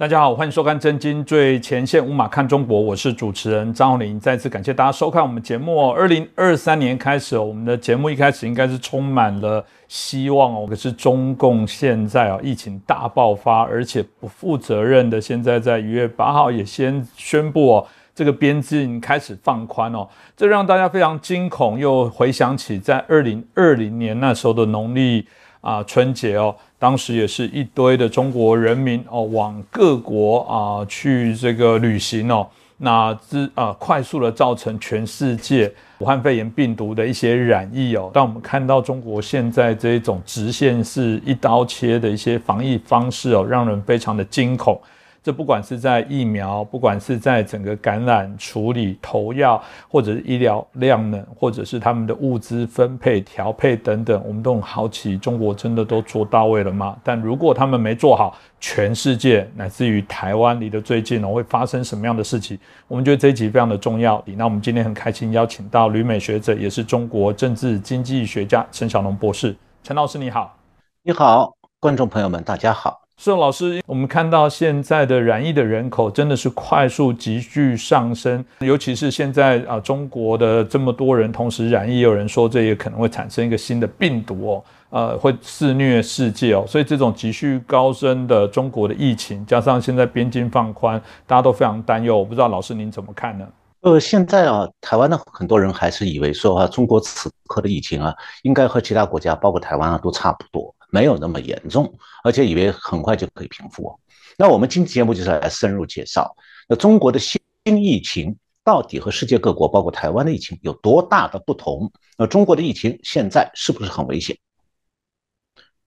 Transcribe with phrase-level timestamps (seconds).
[0.00, 4.18] 大家好，欢迎收看《真金最前线》，无马看中国，我是主持人张宏林。
[4.18, 5.94] 再次感谢大家收看我们节目哦。
[5.94, 10.66] 二零二三年开始，我们的节目一开始应该是充满了希望哦。
[10.66, 25.26] 可是中共现在啊，疫情大爆发，而且不负责任的，现在在一月八号也先宣布哦，这个边境开始放宽哦，这让大家非常惊恐，又回想起在二零二零年那时候的农历
[25.60, 26.56] 啊春节哦。
[26.80, 32.48] 当时也是一堆的中国人民哦，往各国啊去这个旅行哦，
[32.78, 38.10] 那之啊快速的造成全世界武汉肺炎病毒的一些染疫哦。
[38.14, 44.80] 当我们看到中国现在这种直线式一刀切的一些防疫方式哦，让人非常的惊恐。
[45.22, 56.96] 这不管是在疫苗，不管是在整个感染处理、投药，或者是医疗量能，或者是他们的物资分配、调配等等，我们都很好奇，中国真的都做到位了吗？
[57.04, 62.58] 但如果他们没做好，全世界乃至于台湾离得最近哦，会发生什么样的事情？
[62.88, 64.22] 我们觉得这一集非常的重要。
[64.36, 69.54] 那我们今天很开心邀请到旅美学者，也是中国政治经济学家陈小龙博士。
[69.82, 70.56] 陈老师你好，
[71.02, 73.09] 你好，观众朋友们大家好。
[73.22, 92.16] 宋老师，我们看到现在的染疫的人口真的是快速急剧上升，尤其是现在啊，中国的这么多人同时染疫，有人说这也可能会产生一个新的病毒哦，呃，会肆虐世界哦，所以这种急剧高升的中国的疫情，加上现在边境放宽，大家都非常担忧。
[92.16, 93.46] 我不知道老师您怎么看呢？
[93.82, 100.74] 呃，现在啊，台湾的很多人还是以为说啊，中国此刻的疫情啊，应该和其他国家，包括台湾啊，都差不多。
[100.90, 101.92] 没有那么严重，
[102.22, 103.98] 而且以为很快就可以平复。
[104.36, 106.34] 那我们今天节目就是来深入介绍，
[106.68, 111.90] 那中国的新疫情到底和世界各国，包括台湾的疫情有多大的不同？
[112.16, 114.36] 那中国的疫情现在是不是很危险？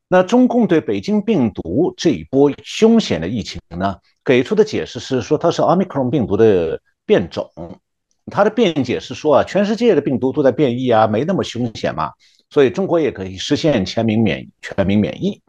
[0.07, 7.49] 那中共对北京病毒这一波凶险的疫情呢，给出的解释是说它是奥密克戎病毒的变种。
[8.31, 12.11] 它的辩解是说啊，全世界的病毒都在变异啊，没那么凶险嘛。
[12.53, 15.41] 所以中国也可以实现全民免全民免疫。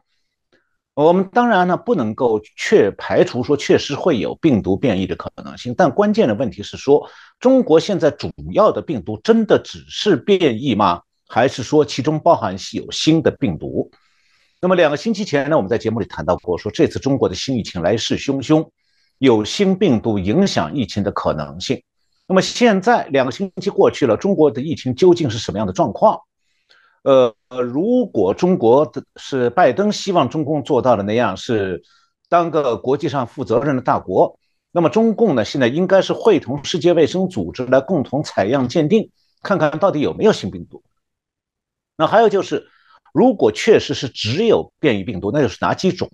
[0.94, 7.06] 我们当然呢不能够确排除说确实会有病毒变异的可能性，但关键的问题是说，
[7.38, 11.02] 中国现在主要的病毒真的只是变异吗？
[11.28, 13.90] 还是说其中包含有新的病毒？
[14.62, 18.66] 那么两个星期前呢，我们在节目里谈到过，说这次中国的新疫情来势汹汹，
[19.18, 21.82] 有新病毒影响疫情的可能性。
[22.26, 26.18] 那么现在两个星期过去了，中国的疫情究竟是什么样的状况？
[27.04, 31.82] 呃呃，如果中国的是拜登希望中共做到的那样，是
[32.30, 34.38] 当个国际上负责任的大国，
[34.72, 39.10] 那么中共呢，现在应该是会同世界卫生组织来共同采样鉴定，
[39.42, 40.82] 看看到底有没有新病毒。
[41.98, 42.66] 那还有就是，
[43.12, 46.10] 如果确实是只有变异病毒，那就是哪几种？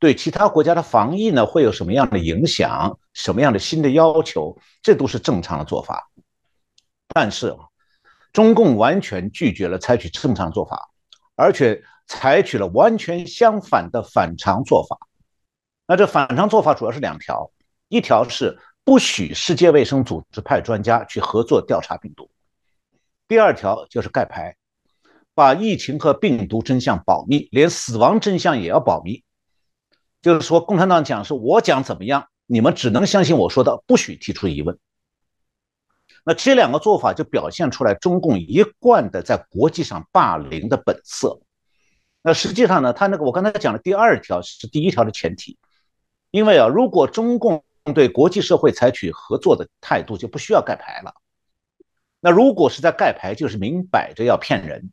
[0.00, 2.98] 对其他国家的防疫呢，会有什么样的影响？
[3.12, 4.56] 什么样的新的要求？
[4.82, 6.10] 这都是正常的做法。
[7.14, 7.54] 但是。
[8.32, 10.90] 中共完全拒绝了采取正常做法，
[11.34, 14.98] 而且采取了完全相反的反常做法。
[15.86, 17.50] 那这反常做法主要是两条：
[17.88, 22.26] 一条是不许世界卫生组织派专家去合作调查病毒；
[23.26, 24.56] 第二条就是盖牌，
[25.34, 29.24] 把疫情和病毒真相保密，连死亡真相也要保密。
[30.22, 34.78] 就是说，共产党讲是我讲怎么样，你们只能相信我说的，不许提出疑问。
[36.24, 41.40] 那这两个做法就表现出来中共一贯的在国际上霸凌的本色。
[42.22, 45.58] 那实际上呢，他那个我刚才讲的第二条是第一条的前提，
[46.30, 47.64] 因为啊，如果中共
[47.94, 51.14] 对国际社会采取合作的态度，就不需要盖牌了。
[52.20, 54.92] 那如果是在盖牌，就是明摆着要骗人。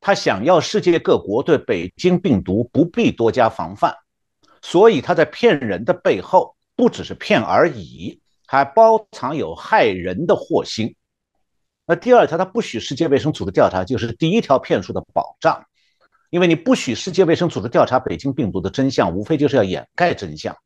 [0.00, 3.94] 他想要世界各国对北京病毒不必多加防范，
[4.62, 8.22] 所以他在骗人的背后不只是骗而已。
[8.48, 10.96] 还包藏有害人的祸心。
[11.86, 15.62] 那第二条，他不许世界卫生组织调查，就是第一条骗术的保障。
[16.30, 20.56] 因为你不许世界卫生组织调查北京病毒的真相，无非就是要掩盖真相。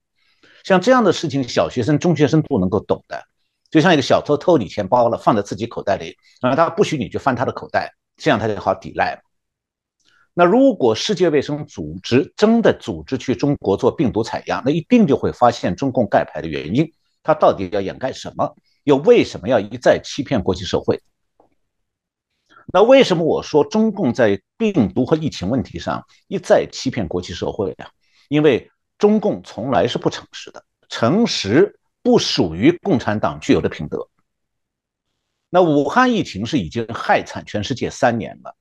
[0.62, 3.20] 像这样的事情，小学生、中学生都能够懂的。
[3.68, 9.20] 就像一个小偷偷你钱包了，放在自己口袋里，那他不许你去翻他的口袋，这样他就好抵赖。
[10.34, 16.92] 那如果世界卫生组织真的组织去中国做病毒采样，那一定就会发现中共盖牌的原因。
[17.22, 18.56] 他到底要掩盖什么？
[18.84, 21.00] 又为什么要一再欺骗国际社会？
[22.72, 27.90] 那为什么我说中共在病毒和疫情问题上一再欺骗国际社会啊？
[28.28, 34.08] 因为中共从来是不诚实的，诚实不属于共产党具有的品德。
[35.50, 38.56] 那武汉疫情是已经害惨全世界三年了，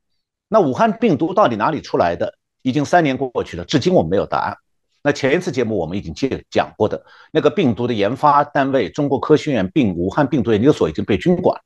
[0.47, 2.37] 那武汉病毒到底哪里出来的？
[2.63, 4.55] 已经三年过去了，至今我们没有答案。
[5.03, 11.59] 那前一次节目我们已经介讲过的那个病毒的研发单位中国科学院病武汉病毒研究所已经被军管，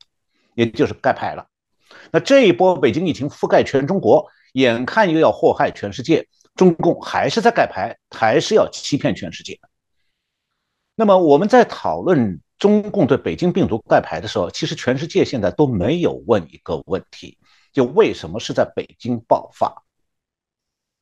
[0.54, 1.46] 也就是盖牌了。
[2.12, 9.60] 那这一波北京疫情覆盖全中国，眼看又要祸害全世界，中共还是在盖牌，还是要欺骗全世界。
[10.96, 17.38] 那么我们在讨论中共对北京病毒盖牌的时候，其实全世界现在都没有问一个问题，
[17.74, 19.84] 就为什么是在北京爆发？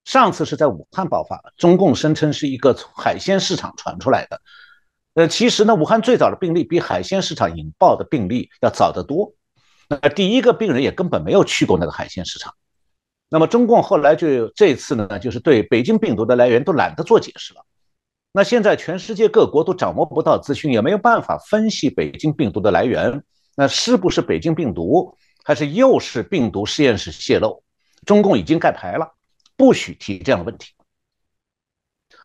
[0.06, 4.42] 上次是在武汉爆发，中共声称是一个从海鲜市场传出来的。
[5.14, 9.34] 呃，其实呢，武汉最早的病例比海鲜市场引爆的病例要早得多。
[9.88, 12.54] 那第一个病人也根本没有去过那个海鲜市场。
[13.30, 17.62] 那么中共后来就这次呢，就是对北京病毒的来源都懒得做解释了。
[18.32, 23.24] 那现在全世界各国都掌握不到资讯，也没有办法分析北京病毒的来源。
[23.56, 27.64] 那是不是北京病毒，还是又是病毒实验室泄露？
[28.06, 29.08] 中共已经盖牌了。
[29.64, 30.74] 不许提这样的问题。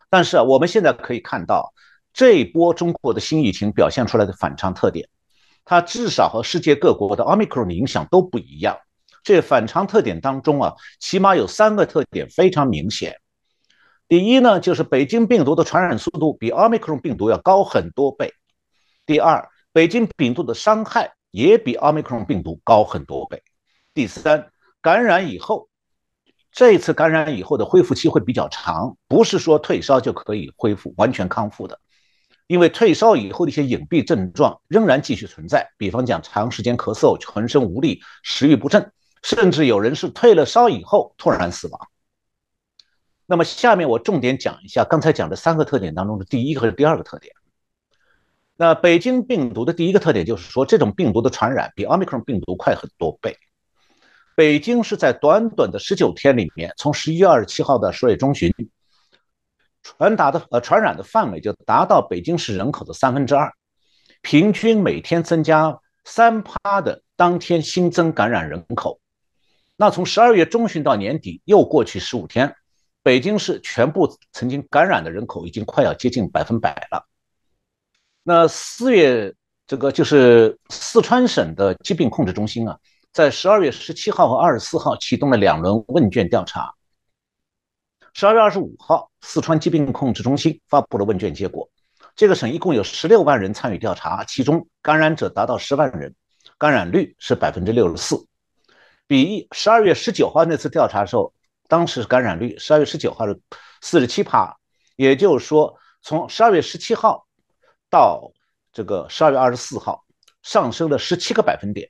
[0.09, 1.73] 但是啊，我们现在可以看到，
[2.11, 5.07] 这一波中国的新疫情表现出来的反常特点，
[5.63, 8.77] 它至少和世界各国的奥密克戎的影响都不一样。
[9.23, 13.15] 这反常特点当中啊，起码有三个特点非常明显。
[14.09, 18.33] 第一呢，就是北京病毒的传染速度比奥密克戎病毒要高很多倍。
[19.05, 23.41] 第二，北京病毒的伤害也比奥密克戎病毒高很多倍。
[23.93, 24.51] 第三，
[24.81, 25.68] 感染以后。
[26.51, 31.79] 这次感染以后的恢复期会比较长，不是说退烧就可以恢复完全康复的，
[32.47, 38.91] 因为退烧以后的一些隐蔽症状仍然继续存在，比方讲长时间咳嗽、浑身无力、食欲不振，
[39.21, 41.87] 甚至有人是退了烧以后突然死亡。
[43.27, 47.33] 那么下面我重点讲一下刚才讲的三个特点当中的第一个和第二个特点。
[48.57, 53.37] 那北京病毒的第一个特点就是说，这种病毒的传染比奥密克戎病毒快很多倍。
[54.39, 58.49] 北京是在短短的十九天里面，从十一月二十七号到十月中旬，
[59.83, 63.53] 传达的呃传染的范围就达到北京市人口的三分之二，
[64.21, 69.01] 平均每天增加三趴的当天新增感染人口。
[69.75, 72.55] 那从十二月中旬到年底又过去十五天，
[73.03, 77.05] 北京市全部曾经感染的人口已经快要接近百分百了。
[78.23, 79.33] 那四月
[79.67, 82.79] 这个就是四川省的疾病控制中心啊。
[83.11, 86.73] 在十二月十七号和二十四号启动了两轮问卷调查。
[88.13, 91.69] 十二月二十五号，四川疾病控制中心发布了问卷结果。
[92.15, 96.13] 这个省一共有十六万人参与调查，其中感染者达到十万人，
[96.57, 98.27] 感染率是百分之六十四，
[99.07, 101.33] 比十二月十九号那次调查的时候，
[101.67, 103.39] 当时感染率十二月十九号是
[103.81, 104.55] 四十七趴，
[104.97, 107.25] 也就是说，从十二月十七号
[107.89, 108.31] 到
[108.71, 110.03] 这个十二月二十四号，
[110.43, 111.89] 上升了十七个百分点。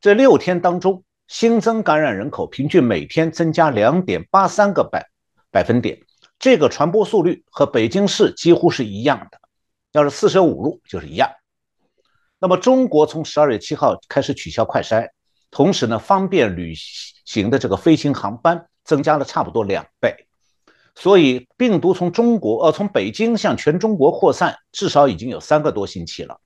[0.00, 5.06] 这六天当中，新增感染人口平均每天增加两点八三个百
[5.50, 6.00] 百分点，
[6.38, 9.38] 这个传播速率和北京市几乎是一样的，
[9.92, 11.30] 要是四舍五入就是一样。
[12.38, 15.06] 那么中国从十二月七号开始取消快筛，
[15.50, 16.72] 同时呢，方便旅
[17.26, 20.16] 行的这个飞行航班增加了差不多两倍，
[20.94, 26.40] 所以病毒从中国呃从北京向全中国扩散，至少已经有三个多星期了。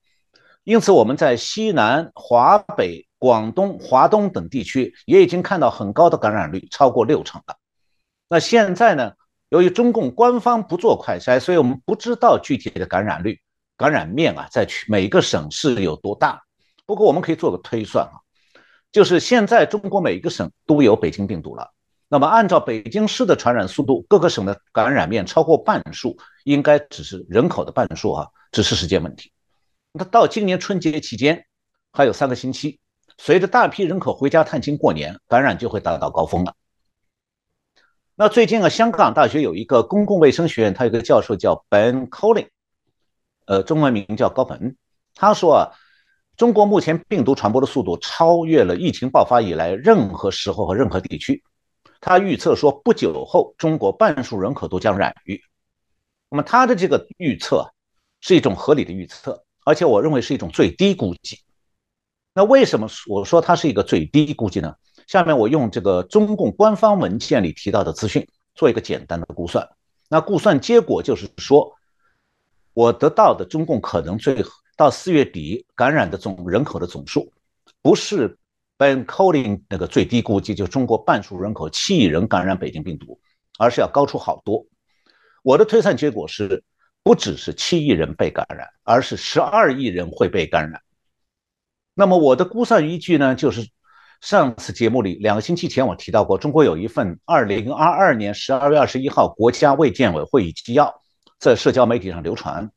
[0.64, 3.06] 因此我们在西南、华北。
[3.25, 7.57] 广东、华东等地区也已经看到很高的感染率，超过六成了。
[8.28, 9.12] 那现在呢？
[9.49, 13.40] 由于中共官方不做快筛，所以我们不知道具体的感染率、
[13.78, 16.43] 感染面啊，在每一个省市有多大。
[16.85, 18.21] 不过我们可以做个推算啊，
[18.93, 21.73] 就是现在中国每一个省都有北京病毒了。
[22.09, 26.14] 那么按照北京市的传染速度，各个省的感染面超过半数，
[26.45, 29.33] 应该只是人口的半数啊，只是时间问题。
[29.93, 31.47] 那到今年春节期间
[31.90, 32.81] 还有三个星期。
[33.16, 36.54] 随着大批人口回家探亲过年，感染就会达到高峰了。
[38.16, 42.49] 那最近啊，香港大学有一个公共卫生学院，他有个教授叫 Ben Collin
[43.47, 44.76] 呃，中文名叫高本。
[45.14, 45.71] 他说啊，
[46.37, 51.42] 中国目前病毒传播的速度超越了疫情爆发以来任何时候和任何地区。
[52.00, 55.40] 他预测说，不久后中国半数人口都将染疫。
[56.30, 57.68] 那么他的这个预测
[58.21, 61.38] 是一种合理的预测，而且我认为是一种最低估计。
[62.35, 64.75] 那为什么我说它是一个最低估计呢？
[65.07, 69.69] 下面我用这个中共官方文件里提到的资讯做一个简单的估算。
[70.09, 71.73] 那估算结果就是说，
[72.73, 74.45] 我得到的中共可能最
[74.76, 77.33] 到四月底感染的总人口的总数，
[77.83, 78.37] 不是
[78.76, 83.21] Ben c o l i n g 那个最低估计，就中国半数人口七亿人感染北京病毒，
[83.59, 84.67] 而是要高出好多。
[85.43, 86.64] 我的推算结果是，
[87.05, 90.81] 不只是七亿人被感染，而是十二亿人会被感染。
[91.94, 93.68] 那么我的估算依据呢，就是
[94.20, 100.92] 上次节目里，两个星期前我提到过，中国有一份二零二二年十二月二十一号国家卫健委会议纪要，
[101.38, 102.70] 在社交媒体上流传。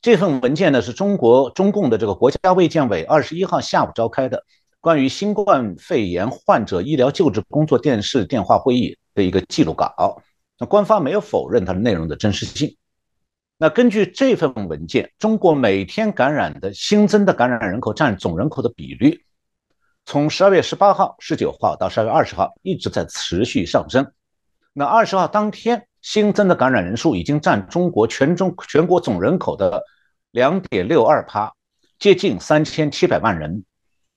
[0.00, 4.44] 这份文件呢，是中国中共的这个国家卫健委二十一号下午召开的
[4.80, 10.22] 关于新冠肺炎患者医疗救治工作电视电话会议的一个记录稿。
[10.58, 12.76] 那官方没有否认它的内容的真实性。
[13.62, 19.22] 那根据这份文件，中国每天感染的新增的感染人口占总人口的比率。
[20.06, 24.10] 从十二月十八号、十九号到十二月二十号，一直在持续上升。
[24.72, 29.82] 那二十号当天新增的感染人数已经占中国全中全国总人口的
[30.30, 31.52] 两点六二趴，
[31.98, 33.62] 接近三千七百万人。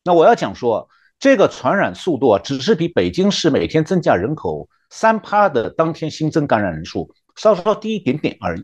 [0.05, 0.87] 那我要讲说，
[1.19, 8.63] 这个传染速度啊，只是比北京市每天增加人口三趴的当天新增感染人数稍稍低一点点而已。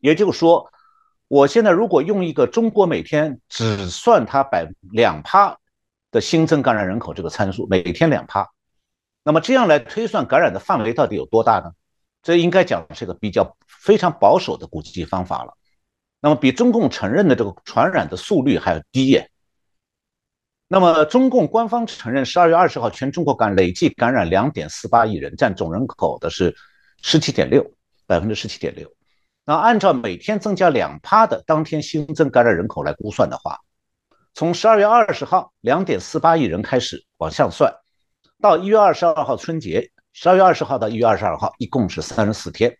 [0.00, 0.70] 也就是说，
[1.28, 5.56] 我现在如果用一个中国每天只算它百两趴。
[6.12, 8.44] 的新增感染人口这个参数每天两趴，
[9.22, 11.70] 那么这样来推算感染的范围到底有多大呢？
[12.20, 15.56] 这应该讲是个比较非常保守的估计方法了。
[16.20, 19.30] 那么比中共承认的这个传染的速率还要低耶。
[20.66, 26.52] 那么中共官方承认，十二月二十号全中国感累计感染两点四八亿人，占总人口的是
[27.02, 27.64] 十七点六
[28.04, 28.92] 百分之十七点六。
[29.50, 33.58] 那按照每天增加两趴的当天新增感染人口来估算的话，
[34.32, 37.74] 从十二月二十号两点四八亿人开始往上算，
[38.40, 42.72] 到一月二十二号春节，十二月二十号到一月二十二号，一共是三十四天。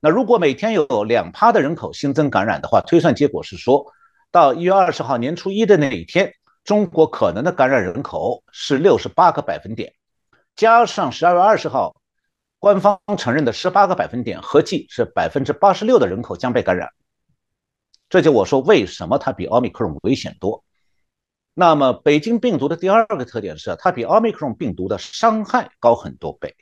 [0.00, 3.84] 那如果每天有两趴的人口新增感染的话，推算结果是说，
[4.32, 6.32] 到一月二十号年初一的那一天，
[6.64, 9.92] 中国可能的感染人口是六十八个百分点，
[10.54, 11.94] 加上十二月二十号
[12.66, 16.88] 官方承认的十八个百分点，合计是百分之八十六的人口将被感染。
[18.08, 20.64] 这就我说为什么它比奥密克戎危险多。
[21.54, 26.56] 那么，北京病毒的第二个特点是，它比奥密克戎病毒的伤害高很多倍。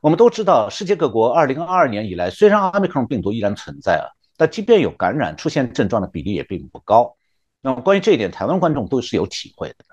[0.00, 7.16] 我们都知道，世界各国2022年以来，虽然奥密克戎病毒依然存在啊，但即便有感染、出现症状的比例也并不高。
[7.60, 9.84] 那么，关于这一点，台湾观众都是有体会的。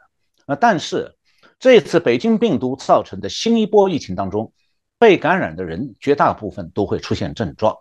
[0.48, 1.16] 那但是，
[1.60, 4.52] 这次北京病毒造成的新一波疫情当中，
[5.00, 7.78] 被感染的人绝大部分都会出现症状。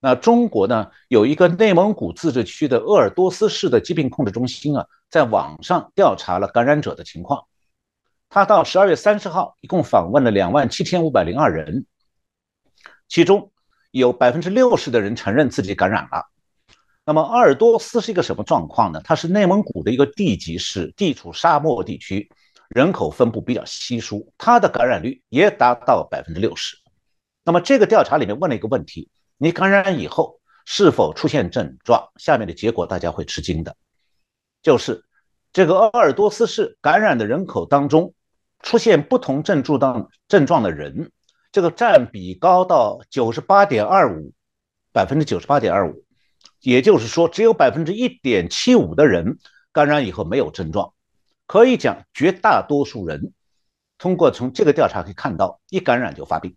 [0.00, 7.44] 那中国呢，有一个内蒙古自治区的鄂尔多斯市的疾病控制中心啊，在网上调查了感染者的情况。
[8.28, 11.84] 他到十二月三十号，一共访问了两万七千五百零二人，
[13.06, 13.52] 其中
[13.90, 16.24] 有百分之六十的人承认自己感染了。
[17.04, 19.00] 那么鄂尔多斯是一个什么状况呢？
[19.04, 22.30] 它是内蒙古的一个地级市，地处沙漠地区，
[22.74, 26.76] 人口分布比较稀疏，它的感染率也达到百分之六十。
[27.44, 29.10] 那么这个调查里面问了一个问题。
[29.38, 32.12] 你感染以后是否出现症状？
[32.14, 33.74] 下面的结果大家会吃惊的，
[34.62, 35.04] 就是
[35.52, 38.14] 这个鄂尔多斯市感染的人口当中，
[38.60, 41.10] 出现不同症状的症状的人，
[41.50, 44.32] 这个占比高到九十八点二五，
[44.92, 46.04] 百分之九十八点二五，
[46.60, 49.38] 也就是说，只有百分之一点七五的人
[49.72, 50.94] 感染以后没有症状，
[51.52, 53.34] 可以讲绝大多数人
[53.98, 56.56] 通过从这个调查可以看到，一感染就发病。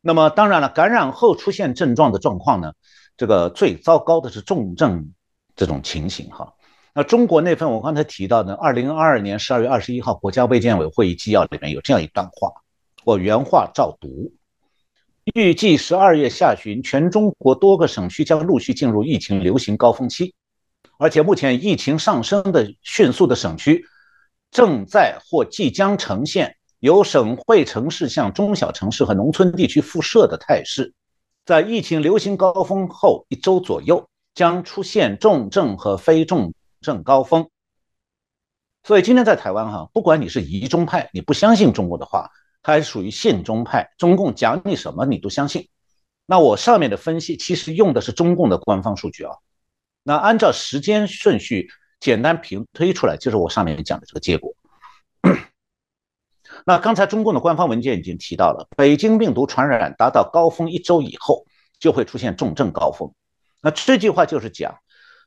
[0.00, 2.72] 那么当然了，感染后出现症状的状况呢，
[3.18, 5.12] 这个最糟糕的是重症
[5.54, 6.54] 这种情形哈。
[6.94, 12.50] 那中国那份我刚才提到的，二零二二年十二月二十一号国家卫健委会议纪要里面有这样一段话，
[13.04, 14.32] 我原话照读：
[15.34, 20.34] 预计十二月下旬，全中国多个省区将陆续进入疫情流行高峰期，
[21.00, 23.86] 而且目前疫情上升的迅速的省区，
[24.50, 26.56] 正在或即将呈现。
[26.80, 30.92] 由省会城市向中小城市和农村地区辐射的态势，
[31.46, 36.52] 在疫情流行高峰后一周左右将出现重症和非重
[36.82, 37.48] 症高峰。
[38.82, 42.30] 所以今天在台湾哈，不管你是疑中派，你不相信中国的话，
[42.62, 45.68] 还是属于信中派，中共讲你什么你都相信。
[46.26, 49.32] 那我上面的分析其实用的是中共的官方数据啊。
[50.02, 54.54] 那按照时间顺序简单平推出来，就是我上面讲的这个结果。
[56.66, 61.46] 那刚才中共的官方文件已经提到了，北京病毒传染达到高峰一周以后，
[61.78, 63.12] 就会出现重症高峰。
[63.62, 64.78] 那这句话就是讲，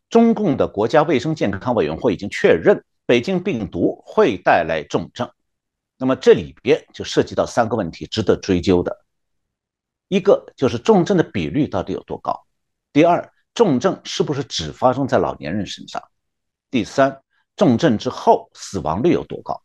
[0.09, 5.29] 中共的国家卫生健康委员会已经确认，北京病毒会带来重症。
[5.97, 9.05] 那么这里边就涉及到三个问题，值得追究的。
[10.09, 12.45] 一个就是重症的比率到底有多高？
[12.91, 16.01] 第二，重症是不是只发生在老年人身上？
[16.71, 17.21] 第三，
[17.55, 19.61] 重症之后死亡率有多高？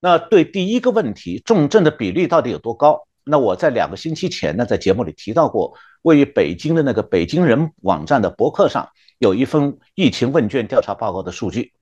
[0.00, 3.06] 那对第一个问题，重症的比例到底有多高？
[3.24, 11.72] 那我在两个星期前呢，在节目里提到过，位于北京的那个北京人网站的博客上有一份疫情问卷调查报告的数据，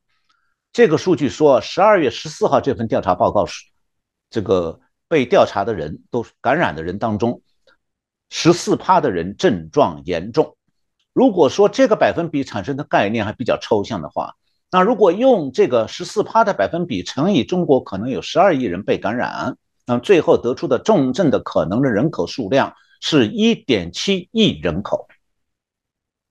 [0.73, 3.65] 这个数据说，十二月十四号这份调查报告是，
[4.31, 7.43] 这个被调查的人都感染的人当中，
[8.31, 10.57] 十四趴的人症状严重。
[11.15, 14.35] 如果说这个百分比产生的概念还比较抽象的话，
[14.71, 19.57] 那如果用这个十四趴的百分比乘以中国可能有十二亿人被感染，
[19.87, 25.07] 那么最后得出的重症的可能的人口数量是一点七亿人口。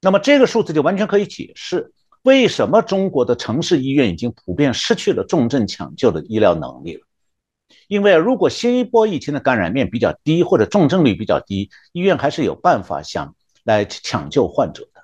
[0.01, 7.07] 那么这个数字就完全可以解释为什么中国的城市医院已经普遍失去了重症抢救的医疗能力了。
[7.87, 13.33] 因为如果新一波疫情的感染面比较低或者重症率比较低，医院还是有办法想
[13.63, 15.03] 来抢救患者的。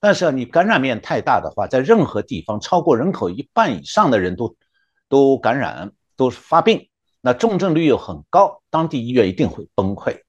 [0.00, 4.56] 但是啊你感染面太大的话，在任何地方超过人口一半以上的人都
[5.08, 6.88] 都感染，都是发病，
[7.20, 10.20] 那重症率又很高，当地医院一定会崩溃。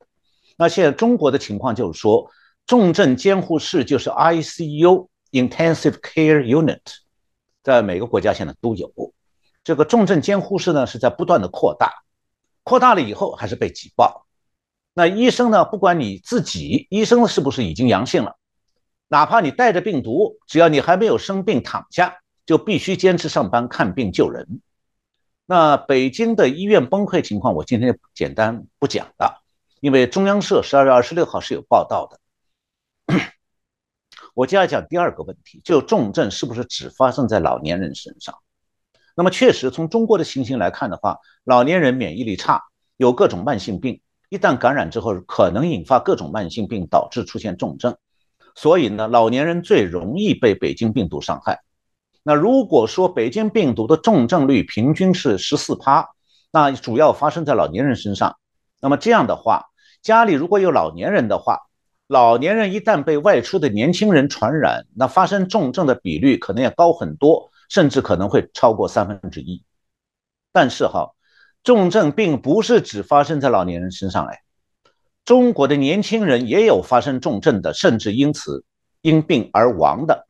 [0.58, 2.30] 那现在中国的情况就是说，
[2.68, 6.82] 重症监护室就是 ICU（Intensive Care Unit），
[7.64, 8.92] 在每个国家现在都有。
[9.64, 11.92] 这个重症监护室呢是在不断的扩大，
[12.64, 14.23] 扩大了以后还是被挤爆。
[14.94, 18.38] 那医生呢，不管你自己医生是不是已经阳性了。
[19.08, 24.62] 哪怕你带着病毒，只要你还没有生病躺下，就必须坚持上班看病救人。
[25.46, 29.44] 那北京的医院崩溃情况，我今天简单不讲了，
[29.82, 32.20] 因为中央社十二月二十六号是有报道的。
[34.34, 38.36] 我接下来讲第二个问题，就重症是不是只发生在老年人身上？
[39.16, 42.64] 那么确实，从中国的情形来看的话，老年人免疫力差，
[42.98, 44.02] 有各种慢性病，
[44.34, 47.96] 一旦感染之后，可能引发各种慢性病，导致出现重症。
[48.56, 51.62] 所以呢，老年人最容易被北京病毒伤害。
[52.24, 56.10] 那如果说北京病毒的重症率平均是十四趴，
[56.52, 58.36] 那主要发生在老年人身上。
[58.82, 59.66] 那么这样的话，
[60.02, 61.60] 家里如果有老年人的话，
[62.08, 69.64] 老年人一旦被外出的年轻人传染，那发生重症的比率可能要高很多，甚至可能会超过三分之一。
[70.52, 71.12] 但是哈，
[71.64, 74.40] 重症并不是只发生在老年人身上哎。
[75.24, 78.66] 中国的年轻人也有发生重症的，甚至因此
[79.02, 80.28] 因病而亡的。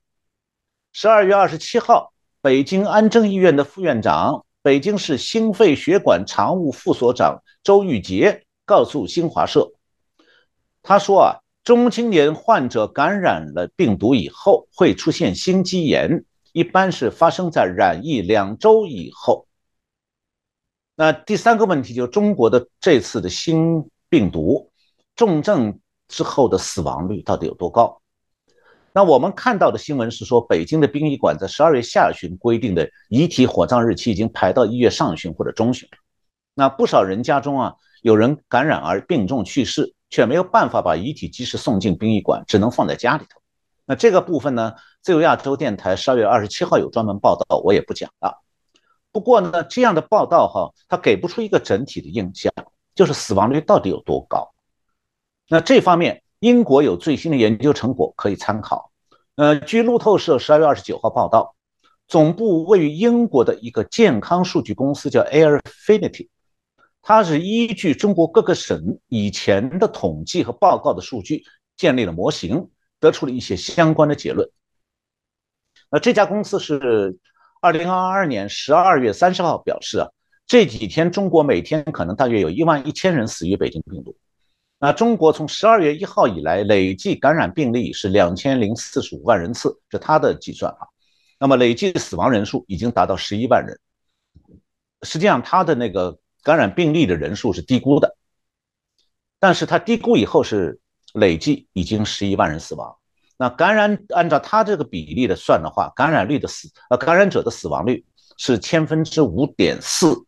[0.92, 9.72] 十二月二十七号，北京安贞医院的副院长、北京市心肺血管常务副所长周玉杰告诉新华社，
[10.84, 19.48] 他说啊，中青年患者感染了病毒以后会出现心肌炎，一般是发生在染疫两周以后。
[21.04, 24.72] 那第三个问题就是中国的这次的新病毒。
[25.18, 28.02] 重症之后的死亡率到底有多高？
[28.94, 35.90] 那我们看到的新闻是说，北京的殡仪馆在十二月下旬规定的遗体火葬日期已经排到一月上旬或者中旬。
[36.54, 43.42] 那不少人家中啊，有人感染而病重去世，却没有办法把遗体及时送进殡仪馆，只能放在家里头。
[43.86, 48.42] 那这个部分呢，自由亚洲电台十二月二十七号有专门报道，我也不讲了。
[49.14, 52.52] 不过呢，这样的报道哈，它给不出一个整体的印象，
[52.94, 54.54] 就是死亡率到底有多高。
[55.48, 58.92] 那这方面，英国有最新的研究成果可以参考。
[59.36, 61.56] 呃，据路透社十二月二十九号报道，
[62.08, 66.30] 总部位于英国的一个健康数据公司叫 Airfinity，
[67.02, 71.44] 它是依据中国各个省以前的统计和报告的数据
[71.78, 74.50] 建立了模型，得出了一些相关的结论。
[75.92, 77.18] 那这家公司是
[77.64, 80.10] 二零二二年十二月三十号表示啊，
[80.46, 84.14] 这几天中国每天可能大约有一万一千人死于北京病毒。
[84.80, 90.80] 那中国从十二月一号以来累计感染病例是两千零四十五万人次，是他的计算啊。
[91.40, 93.80] 那么累计死亡人数已经达到十一万人。
[95.04, 98.18] 实际上，他的那个感染病例的人数是低估的，
[99.40, 100.82] 但是他低估以后是
[101.14, 102.94] 累计已经十一万人死亡。
[103.38, 108.06] 那感染按照他这个比例的算的话，感染率的死呃感染者的死亡率
[108.38, 110.26] 是千分之五点四。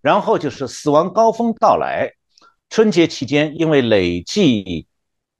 [0.00, 2.12] 然后就是死亡高峰到来。
[2.70, 4.86] 春节期间，因为累计，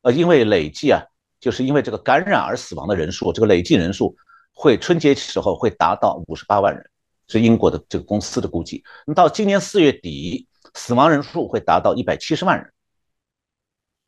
[0.03, 1.03] 呃，因为累计啊，
[1.39, 4.17] 就是因为这个感染而死亡的人数，这个累计人数
[4.53, 6.91] 会春节时候会达到五十八万人，
[7.29, 8.83] 是英国的这个公司的估计。
[9.07, 12.73] 那到今年四月底，死亡人数会达到一百七十万人。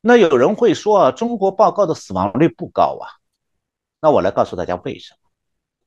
[0.01, 3.05] 那有人会说啊，中国报告的死亡率不高啊。
[4.01, 5.29] 那我来告诉大家为什么？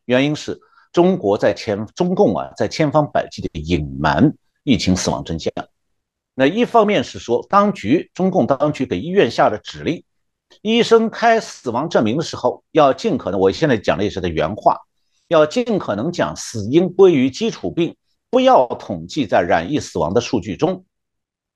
[0.04, 0.60] 原因是
[0.92, 5.52] 中国在千中共啊在千方百计的隐瞒疫情死亡真相。
[6.34, 10.04] 那一方面是说，当局中共当局给医院下的指令，
[10.62, 14.78] 医生开死亡证明的时候，要尽可能，我现在讲的也是他原话，
[15.26, 17.96] 要尽可能将死因归于基础病，
[18.30, 20.84] 不要统计在染疫死亡的数据中。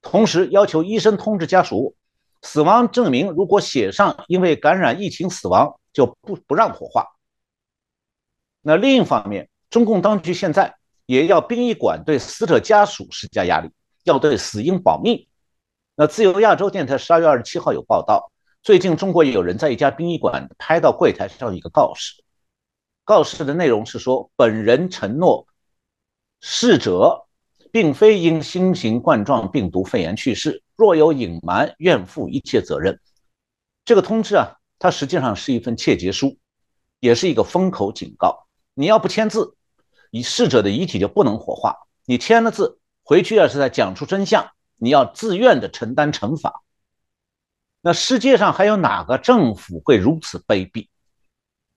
[0.00, 1.94] 同时要求医生通知家属，
[2.42, 7.06] 死亡证明如果写上因为感染疫情死亡，就不不让火化。
[8.62, 13.70] 那另一方面，中共当局现在也要殡仪馆对死者家属施加压力，
[14.04, 15.28] 要对死因保密。
[15.94, 18.30] 那自由亚洲电台十二月二十七号有报道，
[18.62, 22.22] 最近中国有人在一家殡仪馆拍到柜台上一个告示，
[23.04, 25.46] 告示的内容是说，本人承诺，
[26.40, 27.26] 逝者
[27.72, 33.00] 并非因新型冠状病毒肺炎去世，若有隐瞒，愿负一切责任。
[33.84, 36.36] 这个通知啊，它实际上是一份切结书，
[37.00, 38.46] 也是一个封口警告。
[38.74, 39.54] 你要不签字，
[40.10, 41.76] 你逝者的遗体就不能火化。
[42.04, 46.62] 你签了字，回去要是再讲出真相，你要自愿的承担惩罚。
[47.80, 50.88] 那世界上还有哪个政府会如此卑鄙？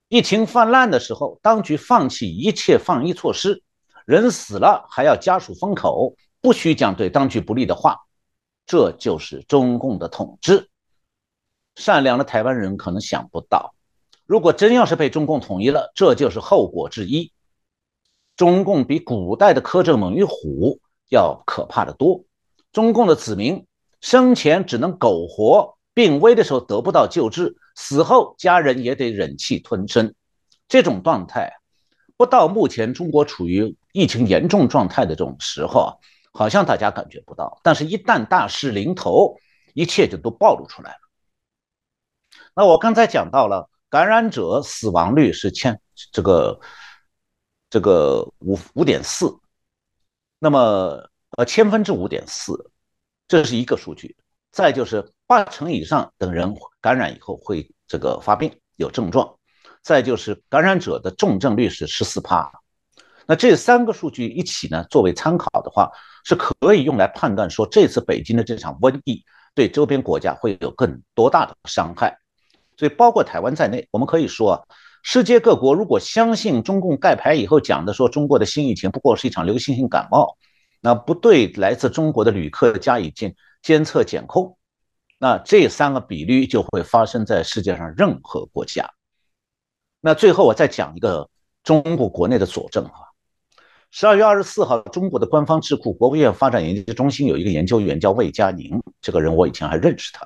[0.10, 3.63] 疫情泛滥的时候，当局放弃一切防疫措施，
[4.12, 8.02] 人死了还要家属封口，不许讲对当局不利的话，
[8.65, 10.69] 这就是中共的统治。
[11.78, 13.74] 善良的台湾人可能想不到。
[14.26, 17.32] 如果真要是被中共统一了，这就是后果之一。
[18.36, 22.26] 中共比古代的苛政猛于虎要可怕的多。
[22.74, 23.65] 中共的子民
[24.02, 30.13] 生前只能苟活，病危的时候得不到救治，死后家人也得忍气吞声。
[30.67, 31.54] 这种状态，
[32.17, 35.89] 不到目前中国处于疫情严重状态的这种时候啊，
[36.34, 37.60] 好像大家感觉不到。
[37.63, 39.38] 但是，一旦大势临头，
[39.73, 40.99] 一切就都暴露出来了。
[42.56, 43.69] 那我刚才讲到了。
[43.91, 45.82] 感染者死亡率是千
[46.13, 46.62] 这个
[47.69, 49.38] 这个五五点四，
[50.39, 52.71] 那么呃千分之五点四，
[53.27, 54.15] 这是一个数据。
[54.49, 59.38] 再就是八成以上等人感染以后会这个发病有症状，
[59.82, 62.61] 再就是感染者的重症率是十四帕。
[63.32, 65.89] 那这三个数据一起呢，作为参考的话，
[66.26, 69.24] 是可以用来判断说这次北京的这场瘟疫
[69.56, 72.20] 对周边国家会有更多大的伤害。
[72.76, 74.62] 所以，包括台湾在内，我们可以说啊，
[75.02, 80.36] 世界各国如果相信中共盖牌以后讲的说中国的新疫情不过是一场流行性感冒，
[80.82, 84.58] 那不对来自中国的旅客加以监监测检控，
[85.17, 88.89] 那这三个比率就会发生在世界上任何国家。
[90.02, 91.30] 那最后我再讲一个
[91.63, 93.08] 中国国内的佐证啊，
[93.93, 100.25] 十二月二十四号，中国的官方智库国务院发展研究中心有一个研究员叫魏佳宁，这个人我以前还认识他。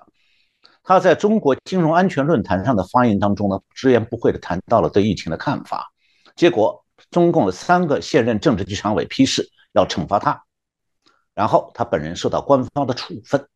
[0.84, 5.92] 他在中国金融安全论坛上的发言当中呢，直言不讳地谈到了对疫情的看法。
[6.36, 10.44] 结果，中共的三个现任政治局常委批示要惩罚他，
[11.34, 13.48] 然后他本人受到官方的处分。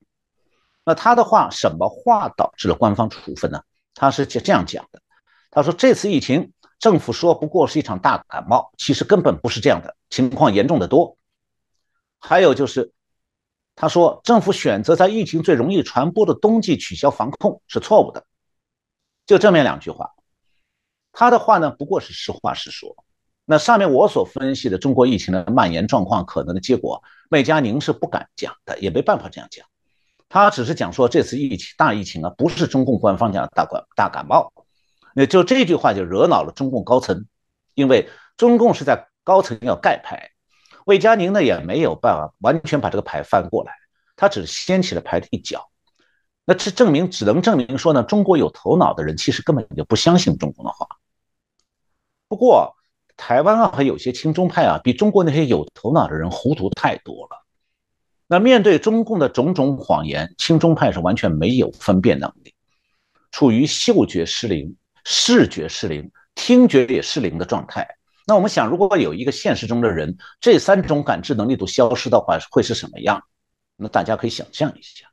[0.86, 3.62] 那他的话，什么话导致了官方处分呢？
[3.94, 5.00] 他是这样讲的：
[5.52, 11.18] 他说这次疫情，政府说不过是一场大感冒，其实根本不是这样的，情况严重的多。
[12.20, 12.92] 还有就是。
[13.82, 18.26] 他说：“政府选择在疫情最容易传播的冬季取消防控是错误的。”
[19.26, 20.12] 就这么两句话，
[21.14, 22.94] 他的话呢不过是实话实说。
[23.46, 29.66] 那上面我所分析的中国疫情的蔓延状况可能的结果，魏佳宁是不敢讲的，也没办法这样讲。
[30.28, 34.52] 他只是讲说这次疫情大疫情啊，不是中共官方讲的大感大感冒。
[35.20, 37.26] 那就这句话就惹恼了中共高层，
[37.74, 40.32] 因为中共是在高层要盖牌。
[40.86, 43.74] 魏佳宁呢也没有办法完全把这个牌翻过来，
[44.16, 45.70] 他只是掀起了牌的一角。
[46.46, 50.88] 那这证明只能证明说呢，中国有头脑的人其实根本就不相信中共的话。
[52.30, 52.78] 不过
[53.18, 57.46] 台湾啊和有些亲中派啊，比中国那些有头脑的人糊涂太多了。
[58.26, 62.54] 那面对中共的种种谎言，亲中派是完全没有分辨能力，
[63.32, 67.88] 处于嗅觉失灵、视觉失灵、听觉也失灵的状态。
[68.28, 73.24] 那我们想，如果有一个现实中的人，这三种感知能力都消失的话，会是什么样？
[73.76, 75.08] 那大家可以想象一下。